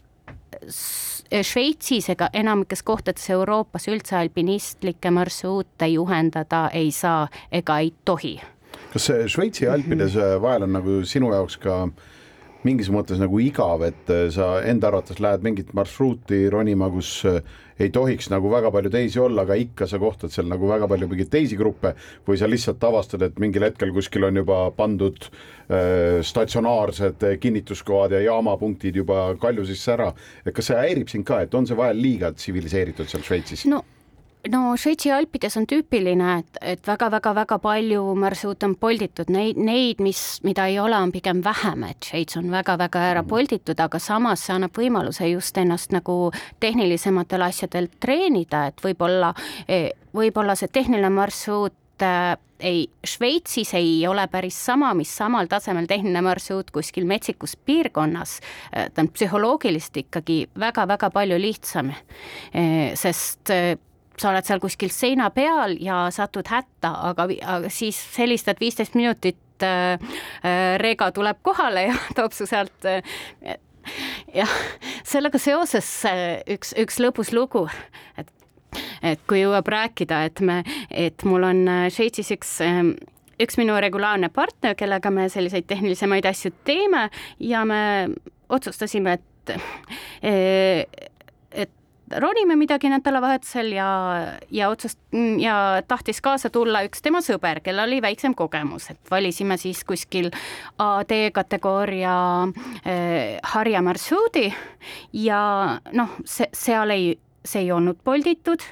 [1.31, 8.35] Šveitsis ega enamikes kohtades Euroopas üldse alpinistlikke marsruute juhendada ei saa ega ei tohi.
[8.93, 12.10] kas Šveitsi alpides vahel on nagu sinu jaoks ka äh,
[12.67, 17.41] mingis mõttes nagu igav, et äh, sa enda arvates lähed mingit marsruuti ronima, kus äh,
[17.81, 21.09] ei tohiks nagu väga palju teisi olla, aga ikka sa kohtad seal nagu väga palju
[21.09, 21.95] mingeid teisi gruppe
[22.27, 28.25] või sa lihtsalt avastad, et mingil hetkel kuskil on juba pandud äh, statsionaarsed kinnituskohad ja
[28.29, 30.13] jaamapunktid juba kalju sisse ära.
[30.45, 33.65] et kas see häirib sind ka, et on see vahel liiga tsiviliseeritud seal Šveitsis?
[33.73, 33.85] no
[34.49, 40.41] no Šveitsi alpides on tüüpiline, et, et väga-väga-väga palju marsruute on polditud, neid, neid, mis,
[40.47, 43.31] mida ei ole, on pigem vähem, et Šveits on väga-väga ära mhm.
[43.31, 49.35] polditud, aga samas see annab võimaluse just ennast nagu tehnilisematel asjadel treenida, et võib-olla,
[49.69, 52.15] e, võib-olla see tehniline marsruut e,
[52.65, 58.35] ei, Šveitsis ei ole päris sama, mis samal tasemel tehniline marsruut kuskil metsikus piirkonnas.
[58.71, 61.95] ta on psühholoogiliselt ikkagi väga-väga palju lihtsam,
[63.01, 63.53] sest
[64.19, 67.29] sa oled seal kuskil seina peal ja satud hätta, aga,
[67.73, 69.39] siis helistad viisteist minutit
[70.81, 72.87] Reega tuleb kohale ja toob su sealt
[74.33, 74.55] jah,
[75.05, 75.89] sellega seoses
[76.49, 77.67] üks, üks lõbus lugu,
[78.17, 78.31] et
[79.03, 82.53] et kui jõuab rääkida, et me, et mul on Šveitsis üks
[83.41, 87.09] üks minu regulaarne partner, kellega me selliseid tehnilisemaid asju teeme
[87.41, 87.83] ja me
[88.53, 89.27] otsustasime, et
[91.51, 91.80] et
[92.17, 93.89] ronime midagi nädalavahetusel ja,
[94.51, 99.57] ja otsust- ja tahtis kaasa tulla üks tema sõber, kellel oli väiksem kogemus, et valisime
[99.61, 100.31] siis kuskil
[100.79, 102.17] AD kategooria
[102.85, 104.49] eh, harja marsruudi
[105.13, 105.43] ja
[105.93, 108.65] noh, see, seal ei, see ei olnud polditud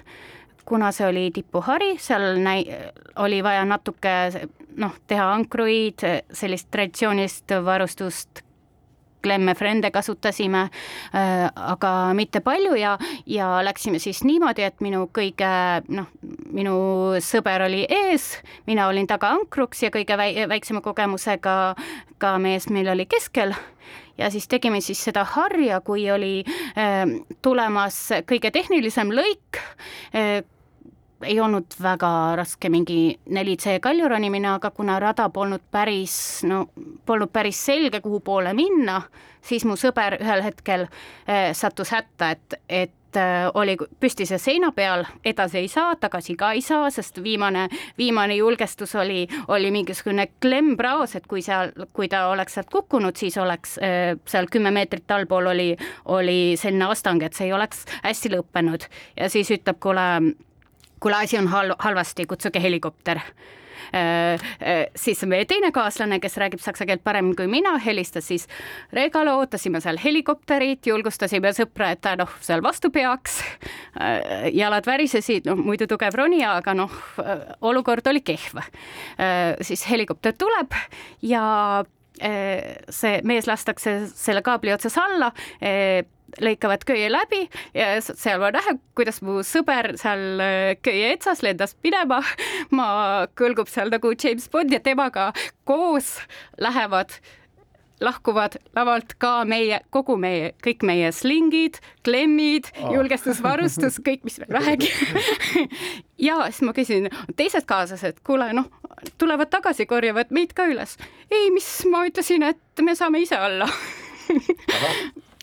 [0.68, 2.68] kuna see oli tipuhari, seal näi-,
[3.24, 4.10] oli vaja natuke
[4.76, 8.42] noh, teha ankruid, sellist traditsioonilist varustust
[9.22, 15.50] klemme frende kasutasime äh,, aga mitte palju ja, ja läksime siis niimoodi, et minu kõige
[15.88, 16.10] noh,
[16.54, 16.76] minu
[17.24, 18.30] sõber oli ees,
[18.66, 21.56] mina olin taga ankruks ja kõige väi, väiksema kogemusega
[22.18, 23.54] ka mees meil oli keskel.
[24.18, 27.04] Ja siis tegime siis seda harja, kui oli äh,
[27.42, 29.60] tulemas kõige tehnilisem lõik
[30.10, 30.42] äh,
[31.22, 36.66] ei olnud väga raske mingi 4C kalju ronimine, aga kuna rada polnud päris, no
[37.06, 39.00] polnud päris selge, kuhu poole minna,
[39.42, 45.04] siis mu sõber ühel hetkel äh, sattus hätta, et, et äh, oli püstise seina peal,
[45.26, 47.66] edasi ei saa, tagasi ka ei saa, sest viimane,
[47.98, 53.38] viimane julgestus oli, oli mingisugune klembraos, et kui seal, kui ta oleks sealt kukkunud, siis
[53.42, 55.72] oleks äh, seal kümme meetrit allpool oli,
[56.14, 58.86] oli selline astang, et see ei oleks hästi lõppenud.
[59.18, 60.10] Ja siis ütleb, kuule
[61.00, 63.22] kuule, asi on hal-, halvasti, kutsuge helikopter
[64.96, 68.46] siis meie teine kaaslane, kes räägib saksa keelt paremini kui mina, helistas siis
[68.92, 73.40] Regale, ootasime seal helikopterit, julgustasime sõpra, et ta noh, seal vastu peaks.
[74.52, 76.92] jalad värisesid, noh muidu tugev ronija, aga noh,
[77.60, 78.60] olukord oli kehv.
[79.62, 80.74] siis helikopter tuleb
[81.22, 81.84] ja
[82.18, 85.30] see mees lastakse selle kaabli otsas alla
[86.42, 87.44] lõikavad köie läbi
[87.76, 92.20] ja seal ma näen, kuidas mu sõber seal äh, köie otsas lendas minema.
[92.78, 92.88] ma
[93.38, 95.32] kõlgub seal nagu James Bond ja temaga
[95.68, 96.16] koos
[96.60, 97.18] lähevad
[98.00, 104.54] lahkuvad lavalt ka meie, kogu meie, kõik meie slingid, klemmid oh., julgestusvarustus, kõik, mis veel
[104.54, 104.90] vähegi
[106.28, 108.70] ja siis ma küsin, teised kaaslased, kuule noh,
[109.18, 110.96] tulevad tagasi, korjavad meid ka üles.
[111.30, 113.68] ei, mis ma ütlesin, et me saame ise alla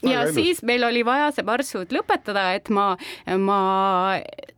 [0.04, 0.36] ja ilus.
[0.36, 2.94] siis meil oli vaja see marsruut lõpetada, et ma,
[3.40, 3.60] ma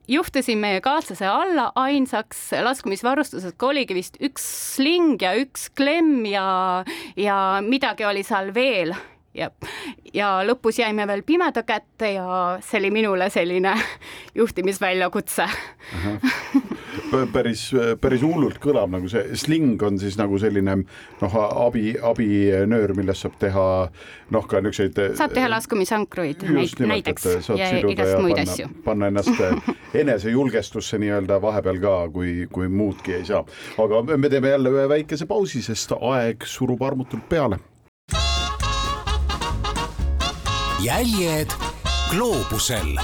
[0.07, 4.47] juhtisin meie kaaslase alla ainsaks laskumisvarustuseks oligi vist üks
[4.77, 6.47] sling ja üks klemm ja,
[7.19, 8.95] ja midagi oli seal veel.
[9.37, 9.51] Ja,
[10.17, 13.75] ja lõpus jäime veel pimeda kätte ja see oli minule selline
[14.39, 15.45] juhtimisväljakutse
[17.33, 17.67] päris,
[18.01, 20.79] päris hullult kõlab, nagu see sling on siis nagu selline
[21.21, 23.67] noh, abi, abinöör, millest saab teha
[24.33, 25.17] noh, ka niisuguseid.
[25.19, 26.47] saab teha laskumisankruid
[26.83, 28.69] näiteks ja igast muid panna, asju.
[28.85, 29.41] panna ennast
[30.01, 33.45] enesejulgestusse nii-öelda vahepeal ka, kui, kui muudki ei saa.
[33.83, 37.59] aga me teeme jälle ühe väikese pausi, sest aeg surub armutult peale
[40.83, 41.49] jäljed
[42.11, 42.97] gloobusel.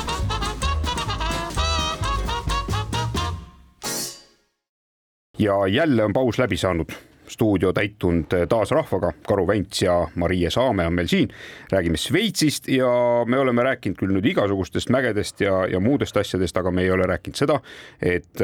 [5.39, 6.91] Ja jälle on paus läbi saanud
[7.27, 11.29] stuudio täitunud taas rahvaga, Karu Vents ja Marie Saame on meil siin.
[11.71, 12.87] räägime Šveitsist ja
[13.25, 17.07] me oleme rääkinud küll nüüd igasugustest mägedest ja, ja muudest asjadest, aga me ei ole
[17.09, 17.59] rääkinud seda,
[18.01, 18.43] et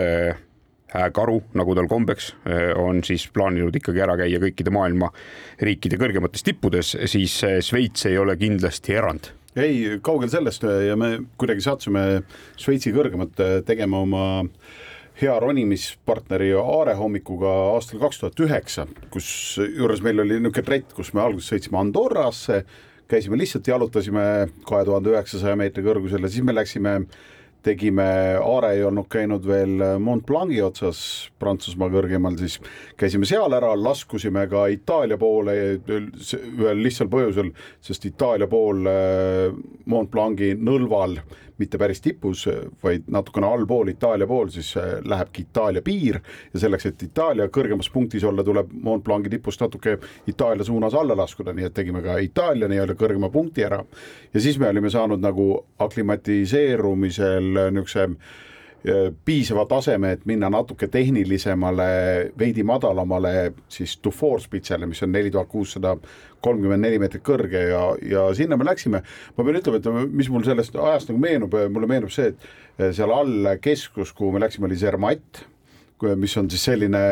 [1.14, 2.32] Karu, nagu tal kombeks,
[2.76, 5.12] on siis plaaninud ikkagi ära käia kõikide maailma
[5.62, 7.36] riikide kõrgemates tippudes, siis
[7.68, 12.24] Šveits ei ole kindlasti erand ei, kaugel sellest ja me kuidagi sattusime
[12.58, 14.26] Šveitsi kõrgemat tegema oma
[15.20, 21.24] hea ronimispartneri Aare hommikuga aastal kaks tuhat üheksa, kusjuures meil oli niisugune trett, kus me
[21.26, 22.62] alguses sõitsime Andorrasse,
[23.10, 24.24] käisime lihtsalt, jalutasime
[24.68, 26.94] kahe tuhande üheksasaja meetri kõrgusel ja siis me läksime
[27.66, 28.06] tegime,
[28.40, 31.02] Aare ei olnud käinud veel Mont Blanc'i otsas,
[31.44, 32.56] Prantsusmaa kõrgemal, siis
[32.96, 37.52] käisime seal ära, laskusime ka Itaalia poole ühel lihtsal põhjusel,
[37.84, 38.88] sest Itaalia pool
[39.92, 41.20] Mont Blanc'i nõlval
[41.60, 42.46] mitte päris tipus,
[42.84, 46.20] vaid natukene allpool Itaalia pool, siis äh, lähebki Itaalia piir
[46.54, 51.18] ja selleks, et Itaalia kõrgemas punktis olla, tuleb Mont Blanc'i tipust natuke Itaalia suunas alla
[51.18, 53.84] laskuda, nii et tegime ka Itaalia nii-öelda kõrgema punkti ära.
[54.34, 58.08] ja siis me olime saanud nagu aklimatiseerumisel niisuguse
[59.26, 61.88] piisava taseme, et minna natuke tehnilisemale,
[62.40, 65.98] veidi madalamale siis Dufour spitsele, mis on neli tuhat kuussada
[66.40, 69.02] kolmkümmend neli meetrit kõrge ja, ja sinna me läksime.
[69.36, 73.12] ma pean ütlema, et mis mul sellest ajast nagu meenub, mulle meenub see, et seal
[73.12, 75.44] all keskus, kuhu me läksime, oli Zermatt,
[76.16, 77.04] mis on siis selline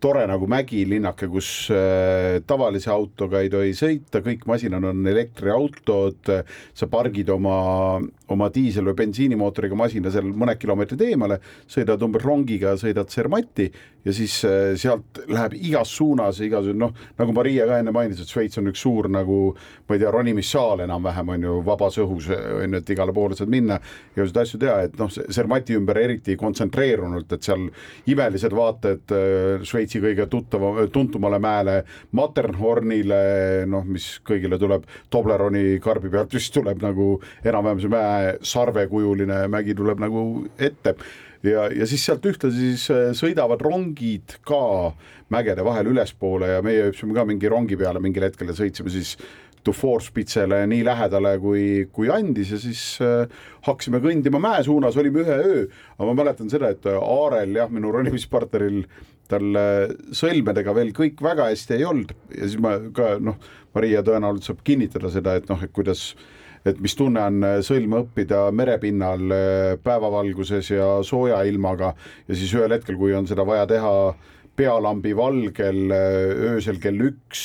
[0.00, 6.32] tore nagu mägilinnake, kus äh, tavalise autoga ei tohi sõita, kõik masinad on elektriautod,
[6.74, 7.98] sa pargid oma,
[8.30, 11.40] oma diisel- või bensiinimootoriga masina seal mõned kilomeetrid eemale,
[11.70, 13.68] sõidad umbes rongiga, sõidad Zermatti
[14.08, 18.30] ja siis äh, sealt läheb igas suunas igasugune noh, nagu Maria ka enne mainis, et
[18.30, 19.38] Šveits on üks suur nagu
[19.88, 23.50] ma ei tea, ronimissaal enam-vähem on ju vabas õhus on ju, et igale poole saad
[23.52, 27.66] minna ja igasuguseid asju teha, et noh, Zermati ümber eriti kontsentreerunult, et seal
[28.12, 31.76] imelised vaated äh, Šveitsi Šveitsi kõige tuttava, tuntumale mäele,
[32.12, 39.46] Matterhornile, noh, mis kõigile tuleb Tobleroni karbi pealt vist tuleb nagu enam-vähem see mäe sarvekujuline
[39.48, 40.94] mägi tuleb nagu ette.
[41.42, 44.92] Ja, ja siis sealt ühtlasi siis äh, sõidavad rongid ka
[45.32, 49.14] mägede vahel ülespoole ja meie hüppasime ka mingi rongi peale mingil hetkel ja sõitsime siis
[49.64, 51.62] Dufour spitsele nii lähedale, kui,
[51.94, 53.30] kui andis ja siis äh,
[53.66, 55.62] hakkasime kõndima mäe suunas, olime ühe öö,
[55.96, 58.82] aga ma mäletan seda, et Aarel jah, minu ronimispartneril
[59.28, 59.60] tal
[60.16, 62.14] sõlmedega veel kõik väga hästi ei olnud.
[62.34, 63.38] Ja siis ma ka noh,
[63.76, 66.10] Maria tõenäoliselt saab kinnitada seda, et noh, et kuidas
[66.66, 69.30] et mis tunne on sõlme õppida merepinnal
[69.84, 71.92] päevavalguses ja sooja ilmaga.
[72.28, 73.92] Ja siis ühel hetkel, kui on seda vaja teha
[74.58, 77.42] pealambi valgel öösel kell üks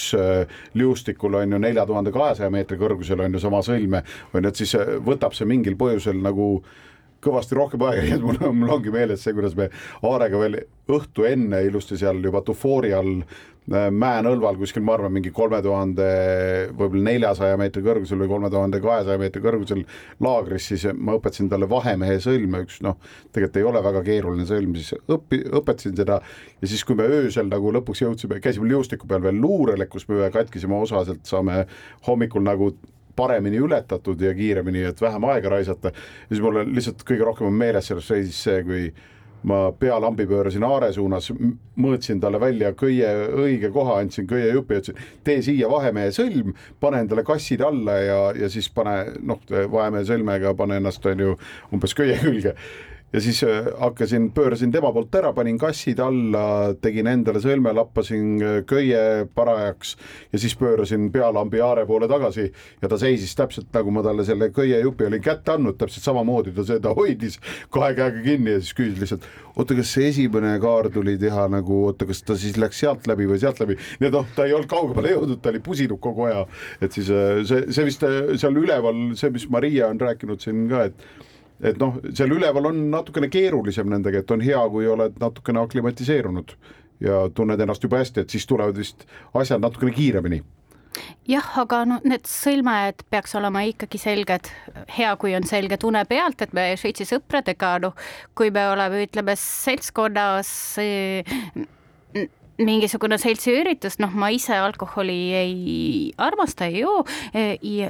[0.73, 4.01] liustikul on ju nelja tuhande kahesaja meetri kõrgusel on ju sama sõlme,
[4.34, 4.73] on ju, et siis
[5.05, 6.93] võtab see mingil põhjusel nagu äh,
[7.24, 9.69] kõvasti rohkem aega, nii et mul, mul ongi meeles see, kuidas me
[10.03, 10.61] Aarega veel
[10.91, 16.07] õhtu enne ilusti seal juba Dufouri all äh, mäenõlval kuskil, ma arvan, mingi kolme tuhande,
[16.76, 19.86] võib-olla neljasaja meetri kõrgusel või kolme tuhande kahesaja meetri kõrgusel
[20.24, 22.97] laagris, siis ma õpetasin talle vahemehe sõlme, üks noh,
[23.32, 27.47] tegelikult ei ole väga keeruline sõlm, siis õpi-, õpetasin seda ja siis, kui me öösel
[27.51, 31.63] nagu lõpuks jõudsime, käisime liustiku peal veel luurel, kus me katkisime osa, sealt saame
[32.09, 32.74] hommikul nagu
[33.16, 35.91] paremini ületatud ja kiiremini, et vähem aega raisata.
[35.93, 38.86] ja siis mul lihtsalt kõige rohkem on meeles selles reisis see, kui
[39.43, 41.28] ma pealambi pöörasin Aare suunas,
[41.84, 43.09] mõõtsin talle välja köie
[43.43, 48.20] õige koha, andsin köie jupi, ütlesin tee siia vahemehe sõlm, pane endale kassid alla ja,
[48.39, 51.38] ja siis pane noh, vahemehe sõlmega pane ennast on ju
[51.76, 52.55] umbes köie külge
[53.14, 58.30] ja siis äh, hakkasin, pöörasin tema poolt ära, panin kassid alla, tegin endale sõlme, lappasin
[58.41, 59.95] äh, köie parajaks
[60.34, 64.49] ja siis pöörasin pealambi aare poole tagasi ja ta seisis täpselt nagu ma talle selle
[64.55, 67.38] köiejupi olin kätte andnud, täpselt samamoodi ta seda hoidis
[67.74, 71.84] kahe käega kinni ja siis küsis lihtsalt, oota, kas see esimene kaar tuli teha nagu,
[71.89, 74.55] oota, kas ta siis läks sealt läbi või sealt läbi, nii et noh, ta ei
[74.57, 76.47] olnud kaugemale jõudnud, ta oli pusinud kogu aja,
[76.82, 78.07] et siis äh, see, see vist
[78.41, 81.30] seal üleval, see, mis Maria on rääkinud siin ka, et
[81.64, 86.57] et noh, seal üleval on natukene keerulisem nendega, et on hea, kui oled natukene aklimatiseerunud
[87.03, 89.07] ja tunned ennast juba hästi, et siis tulevad vist
[89.39, 90.43] asjad natukene kiiremini.
[91.28, 94.51] Jah, aga no need sõlmed peaks olema ikkagi selged,
[94.93, 97.95] hea, kui on selge tunne pealt, et me Šveitsi sõpradega, noh,
[98.38, 100.51] kui me oleme, ütleme, seltskonnas
[102.62, 105.56] mingisugune seltsiüritus, noh, ma ise alkoholi ei
[106.22, 107.01] armasta, ei joo,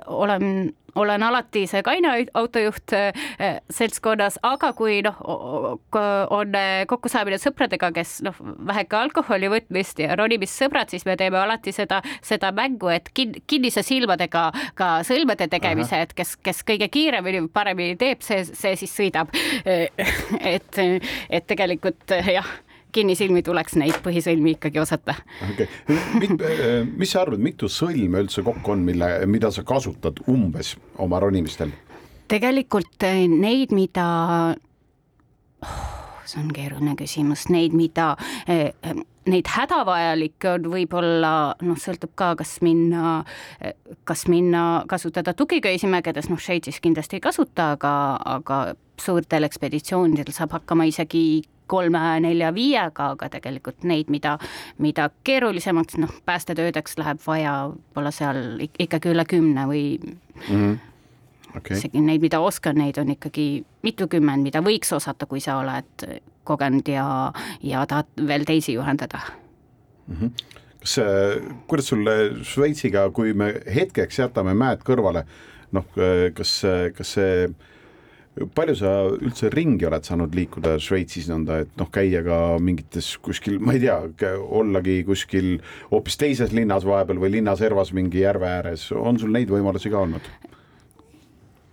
[0.07, 5.18] olen olen alati see kaine autojuht äh, seltskonnas, aga kui noh,
[6.34, 8.38] on äh, kokkusaamine sõpradega, kes noh,
[8.68, 13.84] väheke alkoholi võtmist ja ronimissõbrad, siis me teeme alati seda, seda mängu, et kin-, kinnise
[13.86, 19.34] silmadega ka sõlmede tegemise, et kes, kes kõige kiiremini, paremini teeb, see, see siis sõidab.
[20.53, 20.80] et,
[21.34, 22.47] et tegelikult jah
[22.93, 25.15] kinnisilmi tuleks neid põhisõlmi ikkagi osata.
[25.49, 25.67] okay.,
[26.99, 31.73] mis sa arvad, mitu sõlme üldse kokku on, mille, mida sa kasutad umbes oma ronimistel?
[32.33, 34.05] tegelikult eh, neid, mida
[35.61, 35.81] oh,
[36.25, 38.13] see on keeruline küsimus, neid, mida
[38.49, 38.71] eh,
[39.29, 41.33] neid hädavajalikke on võib-olla
[41.63, 43.21] noh, sõltub ka, kas minna,
[44.07, 47.93] kas minna kasutada tugiköisimägedes, noh, Šveitsis kindlasti ei kasuta, aga,
[48.37, 48.59] aga
[48.99, 51.43] suurtel ekspeditsioonidel saab hakkama isegi
[51.74, 54.38] kolme, nelja, viiega, aga tegelikult neid, mida,
[54.84, 60.78] mida keerulisemaks, noh, päästetöödeks läheb vaja võib-olla seal ikkagi üle kümne või mm -hmm.
[61.57, 61.78] okay.
[61.78, 63.47] isegi neid, mida oskan, neid on ikkagi
[63.84, 66.07] mitukümmend, mida võiks osata, kui sa oled
[66.43, 67.07] kogenud ja,
[67.63, 69.21] ja tahad veel teisi juhendada
[70.07, 70.15] mm.
[70.19, 70.51] -hmm
[70.84, 70.99] kas,
[71.67, 72.07] kuidas sul
[72.43, 75.24] Šveitsiga, kui me hetkeks jätame mäed kõrvale,
[75.71, 75.86] noh,
[76.36, 76.57] kas,
[76.97, 77.47] kas see
[78.34, 83.59] palju sa üldse ringi oled saanud liikuda Šveitsis nõnda, et noh, käia ka mingites kuskil,
[83.61, 83.97] ma ei tea,
[84.41, 85.57] ollagi kuskil
[85.91, 90.01] hoopis teises linnas vahepeal või linna servas mingi järve ääres, on sul neid võimalusi ka
[90.05, 90.31] olnud?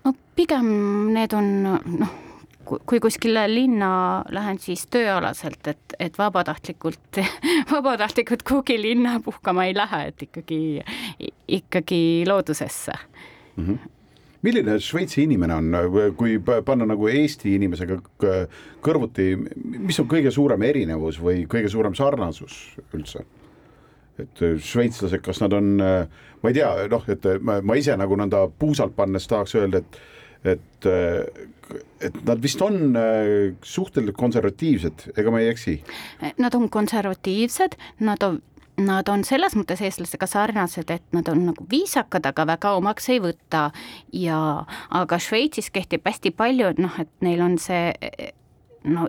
[0.04, 0.68] no pigem
[1.14, 2.12] need on noh,
[2.78, 3.92] kui kuskile linna
[4.32, 7.22] lähen, siis tööalaselt, et, et vabatahtlikult,
[7.74, 10.60] vabatahtlikult kuhugi linna puhkama ei lähe, et ikkagi,
[11.60, 12.98] ikkagi loodusesse
[13.56, 13.64] mm.
[13.64, 13.96] -hmm
[14.46, 15.74] milline Šveitsi inimene on,
[16.18, 17.98] kui panna nagu Eesti inimesega
[18.84, 19.32] kõrvuti,
[19.76, 22.62] mis on kõige suurem erinevus või kõige suurem sarnasus
[22.94, 23.26] üldse?
[24.20, 28.42] et šveitslased, kas nad on, ma ei tea, noh, et ma, ma ise nagu nõnda
[28.60, 30.00] puusalt pannes tahaks öelda, et
[30.44, 30.86] et,
[32.00, 35.76] et nad vist on äh, suhteliselt konservatiivsed, ega ma ei eksi?
[36.40, 37.76] Nad on konservatiivsed,
[38.06, 38.40] nad on
[38.80, 43.20] Nad on selles mõttes eestlastega sarnased, et nad on nagu viisakad, aga väga omaks ei
[43.22, 43.68] võta.
[44.16, 44.40] Ja
[44.96, 47.90] aga Šveitsis kehtib hästi palju, et noh, et neil on see
[48.88, 49.06] no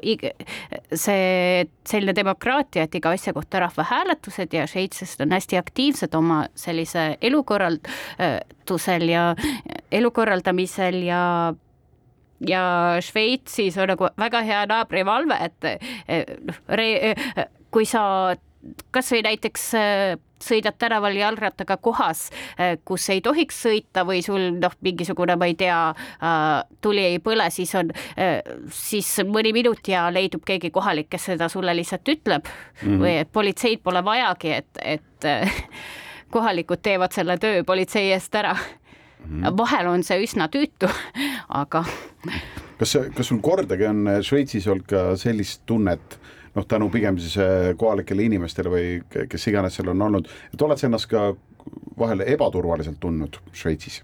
[1.00, 7.16] see selline demokraatia, et iga asja kohta rahvahääletused ja šveitslased on hästi aktiivsed oma sellise
[7.22, 9.30] elukorraldusel ja
[9.92, 11.24] elu korraldamisel ja
[12.48, 12.64] ja
[13.06, 15.68] Šveitsis on nagu väga hea naabrivalve, et
[16.48, 16.58] noh,
[17.72, 18.36] kui sa
[18.92, 19.72] kasvõi näiteks
[20.44, 25.56] sõidad tänaval jalgrattaga kohas, eh, kus ei tohiks sõita või sul noh, mingisugune, ma ei
[25.56, 31.10] tea, äh, tuli ei põle, siis on, äh, siis mõni minut ja leidub keegi kohalik,
[31.10, 33.02] kes seda sulle lihtsalt ütleb mm -hmm.
[33.02, 35.62] või et politseid pole vajagi, et, et äh,
[36.30, 39.44] kohalikud teevad selle töö politsei eest ära mm.
[39.44, 39.58] -hmm.
[39.58, 40.90] vahel on see üsna tüütu,
[41.50, 41.86] aga.
[42.78, 46.20] kas, kas sul kordagi on Šveitsis olnud ka sellist tunnet,
[46.56, 48.88] noh, tänu pigem siis äh, kohalikele inimestele või
[49.30, 51.32] kes iganes seal on olnud, et oled sa ennast ka
[52.00, 54.02] vahel ebaturvaliselt tundnud Šveitsis?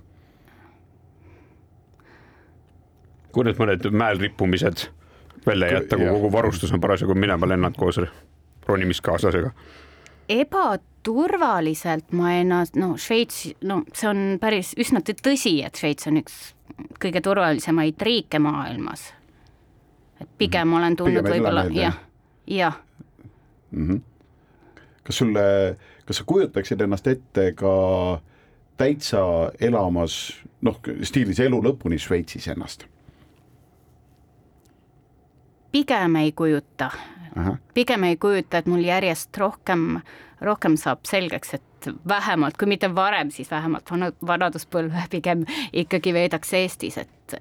[3.38, 4.88] kui need mõned mäel rippumised
[5.46, 8.00] välja jätta, kui kogu varustus on parasjagu minema lennanud koos
[8.66, 9.52] ronimiskaaslasega?
[10.30, 16.40] ebaturvaliselt ma ennast, no Šveits, no see on päris üsna tõsi, et Šveits on üks
[17.02, 19.12] kõige turvalisemaid riike maailmas.
[20.22, 22.07] et pigem olen tundnud võib-olla jah
[22.48, 22.80] jah
[23.72, 23.88] mm.
[23.90, 24.02] -hmm.
[25.04, 27.74] kas sulle, kas sa kujutaksid ennast ette ka
[28.78, 32.88] täitsa elamas noh, stiilis elu lõpuni Šveitsis ennast?
[35.72, 36.92] pigem ei kujuta.
[37.74, 40.00] pigem ei kujuta, et mul järjest rohkem,
[40.42, 43.92] rohkem saab selgeks, et vähemalt, kui mitte varem, siis vähemalt
[44.28, 47.36] vanaduspõlve pigem ikkagi veedaks Eestis, et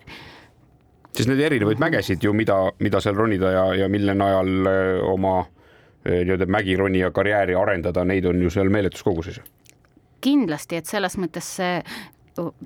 [1.16, 5.38] siis neid erinevaid mägesid ju, mida, mida seal ronida ja, ja mille najal eh, oma
[5.40, 9.40] eh, nii-öelda mägironija karjääri arendada, neid on ju seal meeletus koguses.
[10.20, 11.80] kindlasti, et selles mõttes see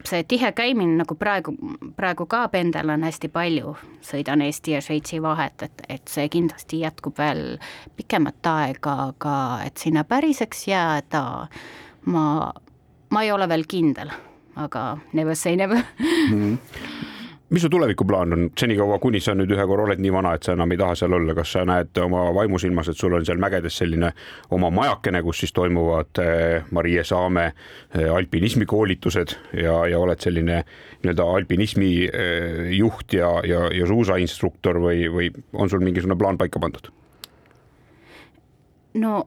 [0.05, 1.53] see tihe käimine nagu praegu,
[1.97, 7.19] praegu ka pendelan hästi palju, sõidan Eesti ja Šveitsi vahet, et, et see kindlasti jätkub
[7.19, 7.61] veel
[7.97, 9.37] pikemat aega, aga
[9.67, 11.23] et sinna päriseks jääda,
[12.11, 12.25] ma,
[13.11, 14.11] ma ei ole veel kindel,
[14.57, 16.35] aga never say never mm.
[16.35, 17.09] -hmm
[17.51, 20.55] mis su tulevikuplaan on senikaua, kuni sa nüüd ühe korra oled nii vana, et sa
[20.55, 23.81] enam ei taha seal olla, kas sa näed oma vaimusilmas, et sul on seal mägedes
[23.83, 24.13] selline
[24.55, 29.35] oma majakene, kus siis toimuvad eh, Marie Saame eh, alpinismikoolitused
[29.65, 30.63] ja, ja oled selline
[31.03, 36.63] nii-öelda alpinismi eh, juht ja, ja, ja suusainstruktor või, või on sul mingisugune plaan paika
[36.63, 36.93] pandud?
[39.01, 39.27] no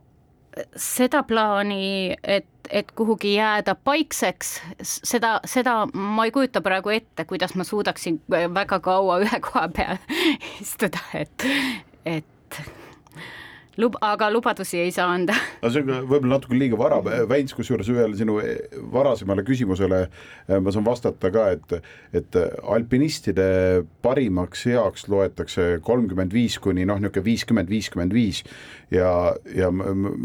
[0.76, 7.56] seda plaani, et, et kuhugi jääda paikseks, seda, seda ma ei kujuta praegu ette, kuidas
[7.56, 9.99] ma suudaksin väga kaua ühe koha peal
[10.64, 11.47] istuda, et,
[12.06, 12.62] et
[13.78, 15.36] lub-, aga lubadusi ei saa anda.
[15.63, 16.99] no see on võib-olla natuke liiga vara,
[17.30, 18.38] Väins, kusjuures ühele sinu
[18.93, 21.76] varasemale küsimusele eh, ma saan vastata ka, et,
[22.15, 23.47] et alpinistide
[24.05, 28.43] parimaks eaks loetakse kolmkümmend viis kuni noh, niisugune viiskümmend, viiskümmend viis.
[28.93, 29.71] Ja, ja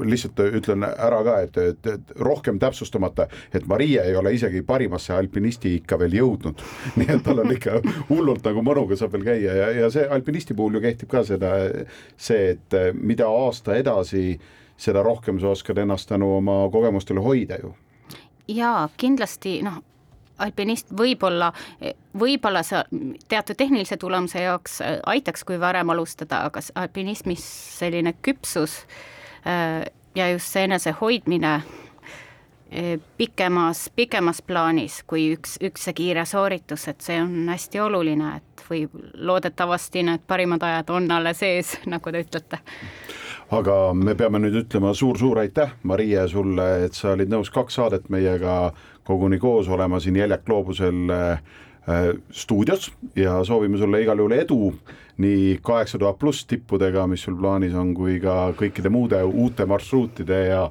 [0.05, 5.15] lihtsalt ütlen ära ka, et, et, et rohkem täpsustamata, et Marie ei ole isegi parimasse
[5.17, 6.61] alpinisti ikka veel jõudnud.
[7.01, 7.81] Nii et tal on ikka
[8.11, 9.57] hullult nagu mõnuga saab veel käia.
[9.57, 11.55] Ja, ja see alpinisti puhul ju kehtib ka seda,
[12.21, 14.41] see, et mida aasta edasi,
[14.79, 17.75] seda rohkem sa oskad ennast tänu oma kogemustele hoida ju.
[18.49, 19.83] jaa, kindlasti noh,
[20.39, 21.53] alpinist võib-olla,
[22.19, 22.85] võib-olla sa
[23.29, 27.45] teatud tehnilise tulemuse jaoks äh, aitaks, kui varem alustada, aga alpinismis
[27.79, 28.81] selline küpsus
[29.47, 29.85] äh,
[30.15, 37.03] ja just see enesehoidmine äh, pikemas, pikemas plaanis kui üks, üks see kiire sooritus, et
[37.05, 38.85] see on hästi oluline, et või
[39.15, 42.63] loodetavasti need parimad ajad on alles ees, nagu te ütlete
[43.55, 48.09] aga me peame nüüd ütlema suur-suur aitäh, Marie, sulle, et sa olid nõus kaks saadet
[48.13, 48.75] meiega
[49.09, 51.41] koguni koos olema siin Jäljak gloobusel äh,
[52.31, 52.91] stuudios.
[53.17, 54.61] Ja soovime sulle igal juhul edu
[55.19, 60.39] nii kaheksa tuhat pluss tippudega, mis sul plaanis on, kui ka kõikide muude uute marsruutide
[60.47, 60.63] ja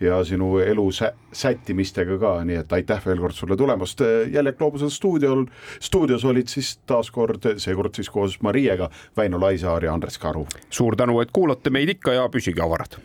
[0.00, 4.00] ja sinu elu sä sättimistega ka, nii et aitäh veel kord sulle tulemast.
[4.32, 5.46] jälle Gloobuse stuudiol,
[5.80, 10.46] stuudios olid siis taaskord, seekord siis koos Mariega, Väino Laisaar ja Andres Karu.
[10.70, 12.98] suur tänu, et kuulate meid ikka ja püsige avarad.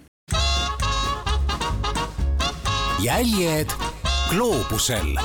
[3.02, 3.70] jäljed
[4.30, 5.18] gloobusel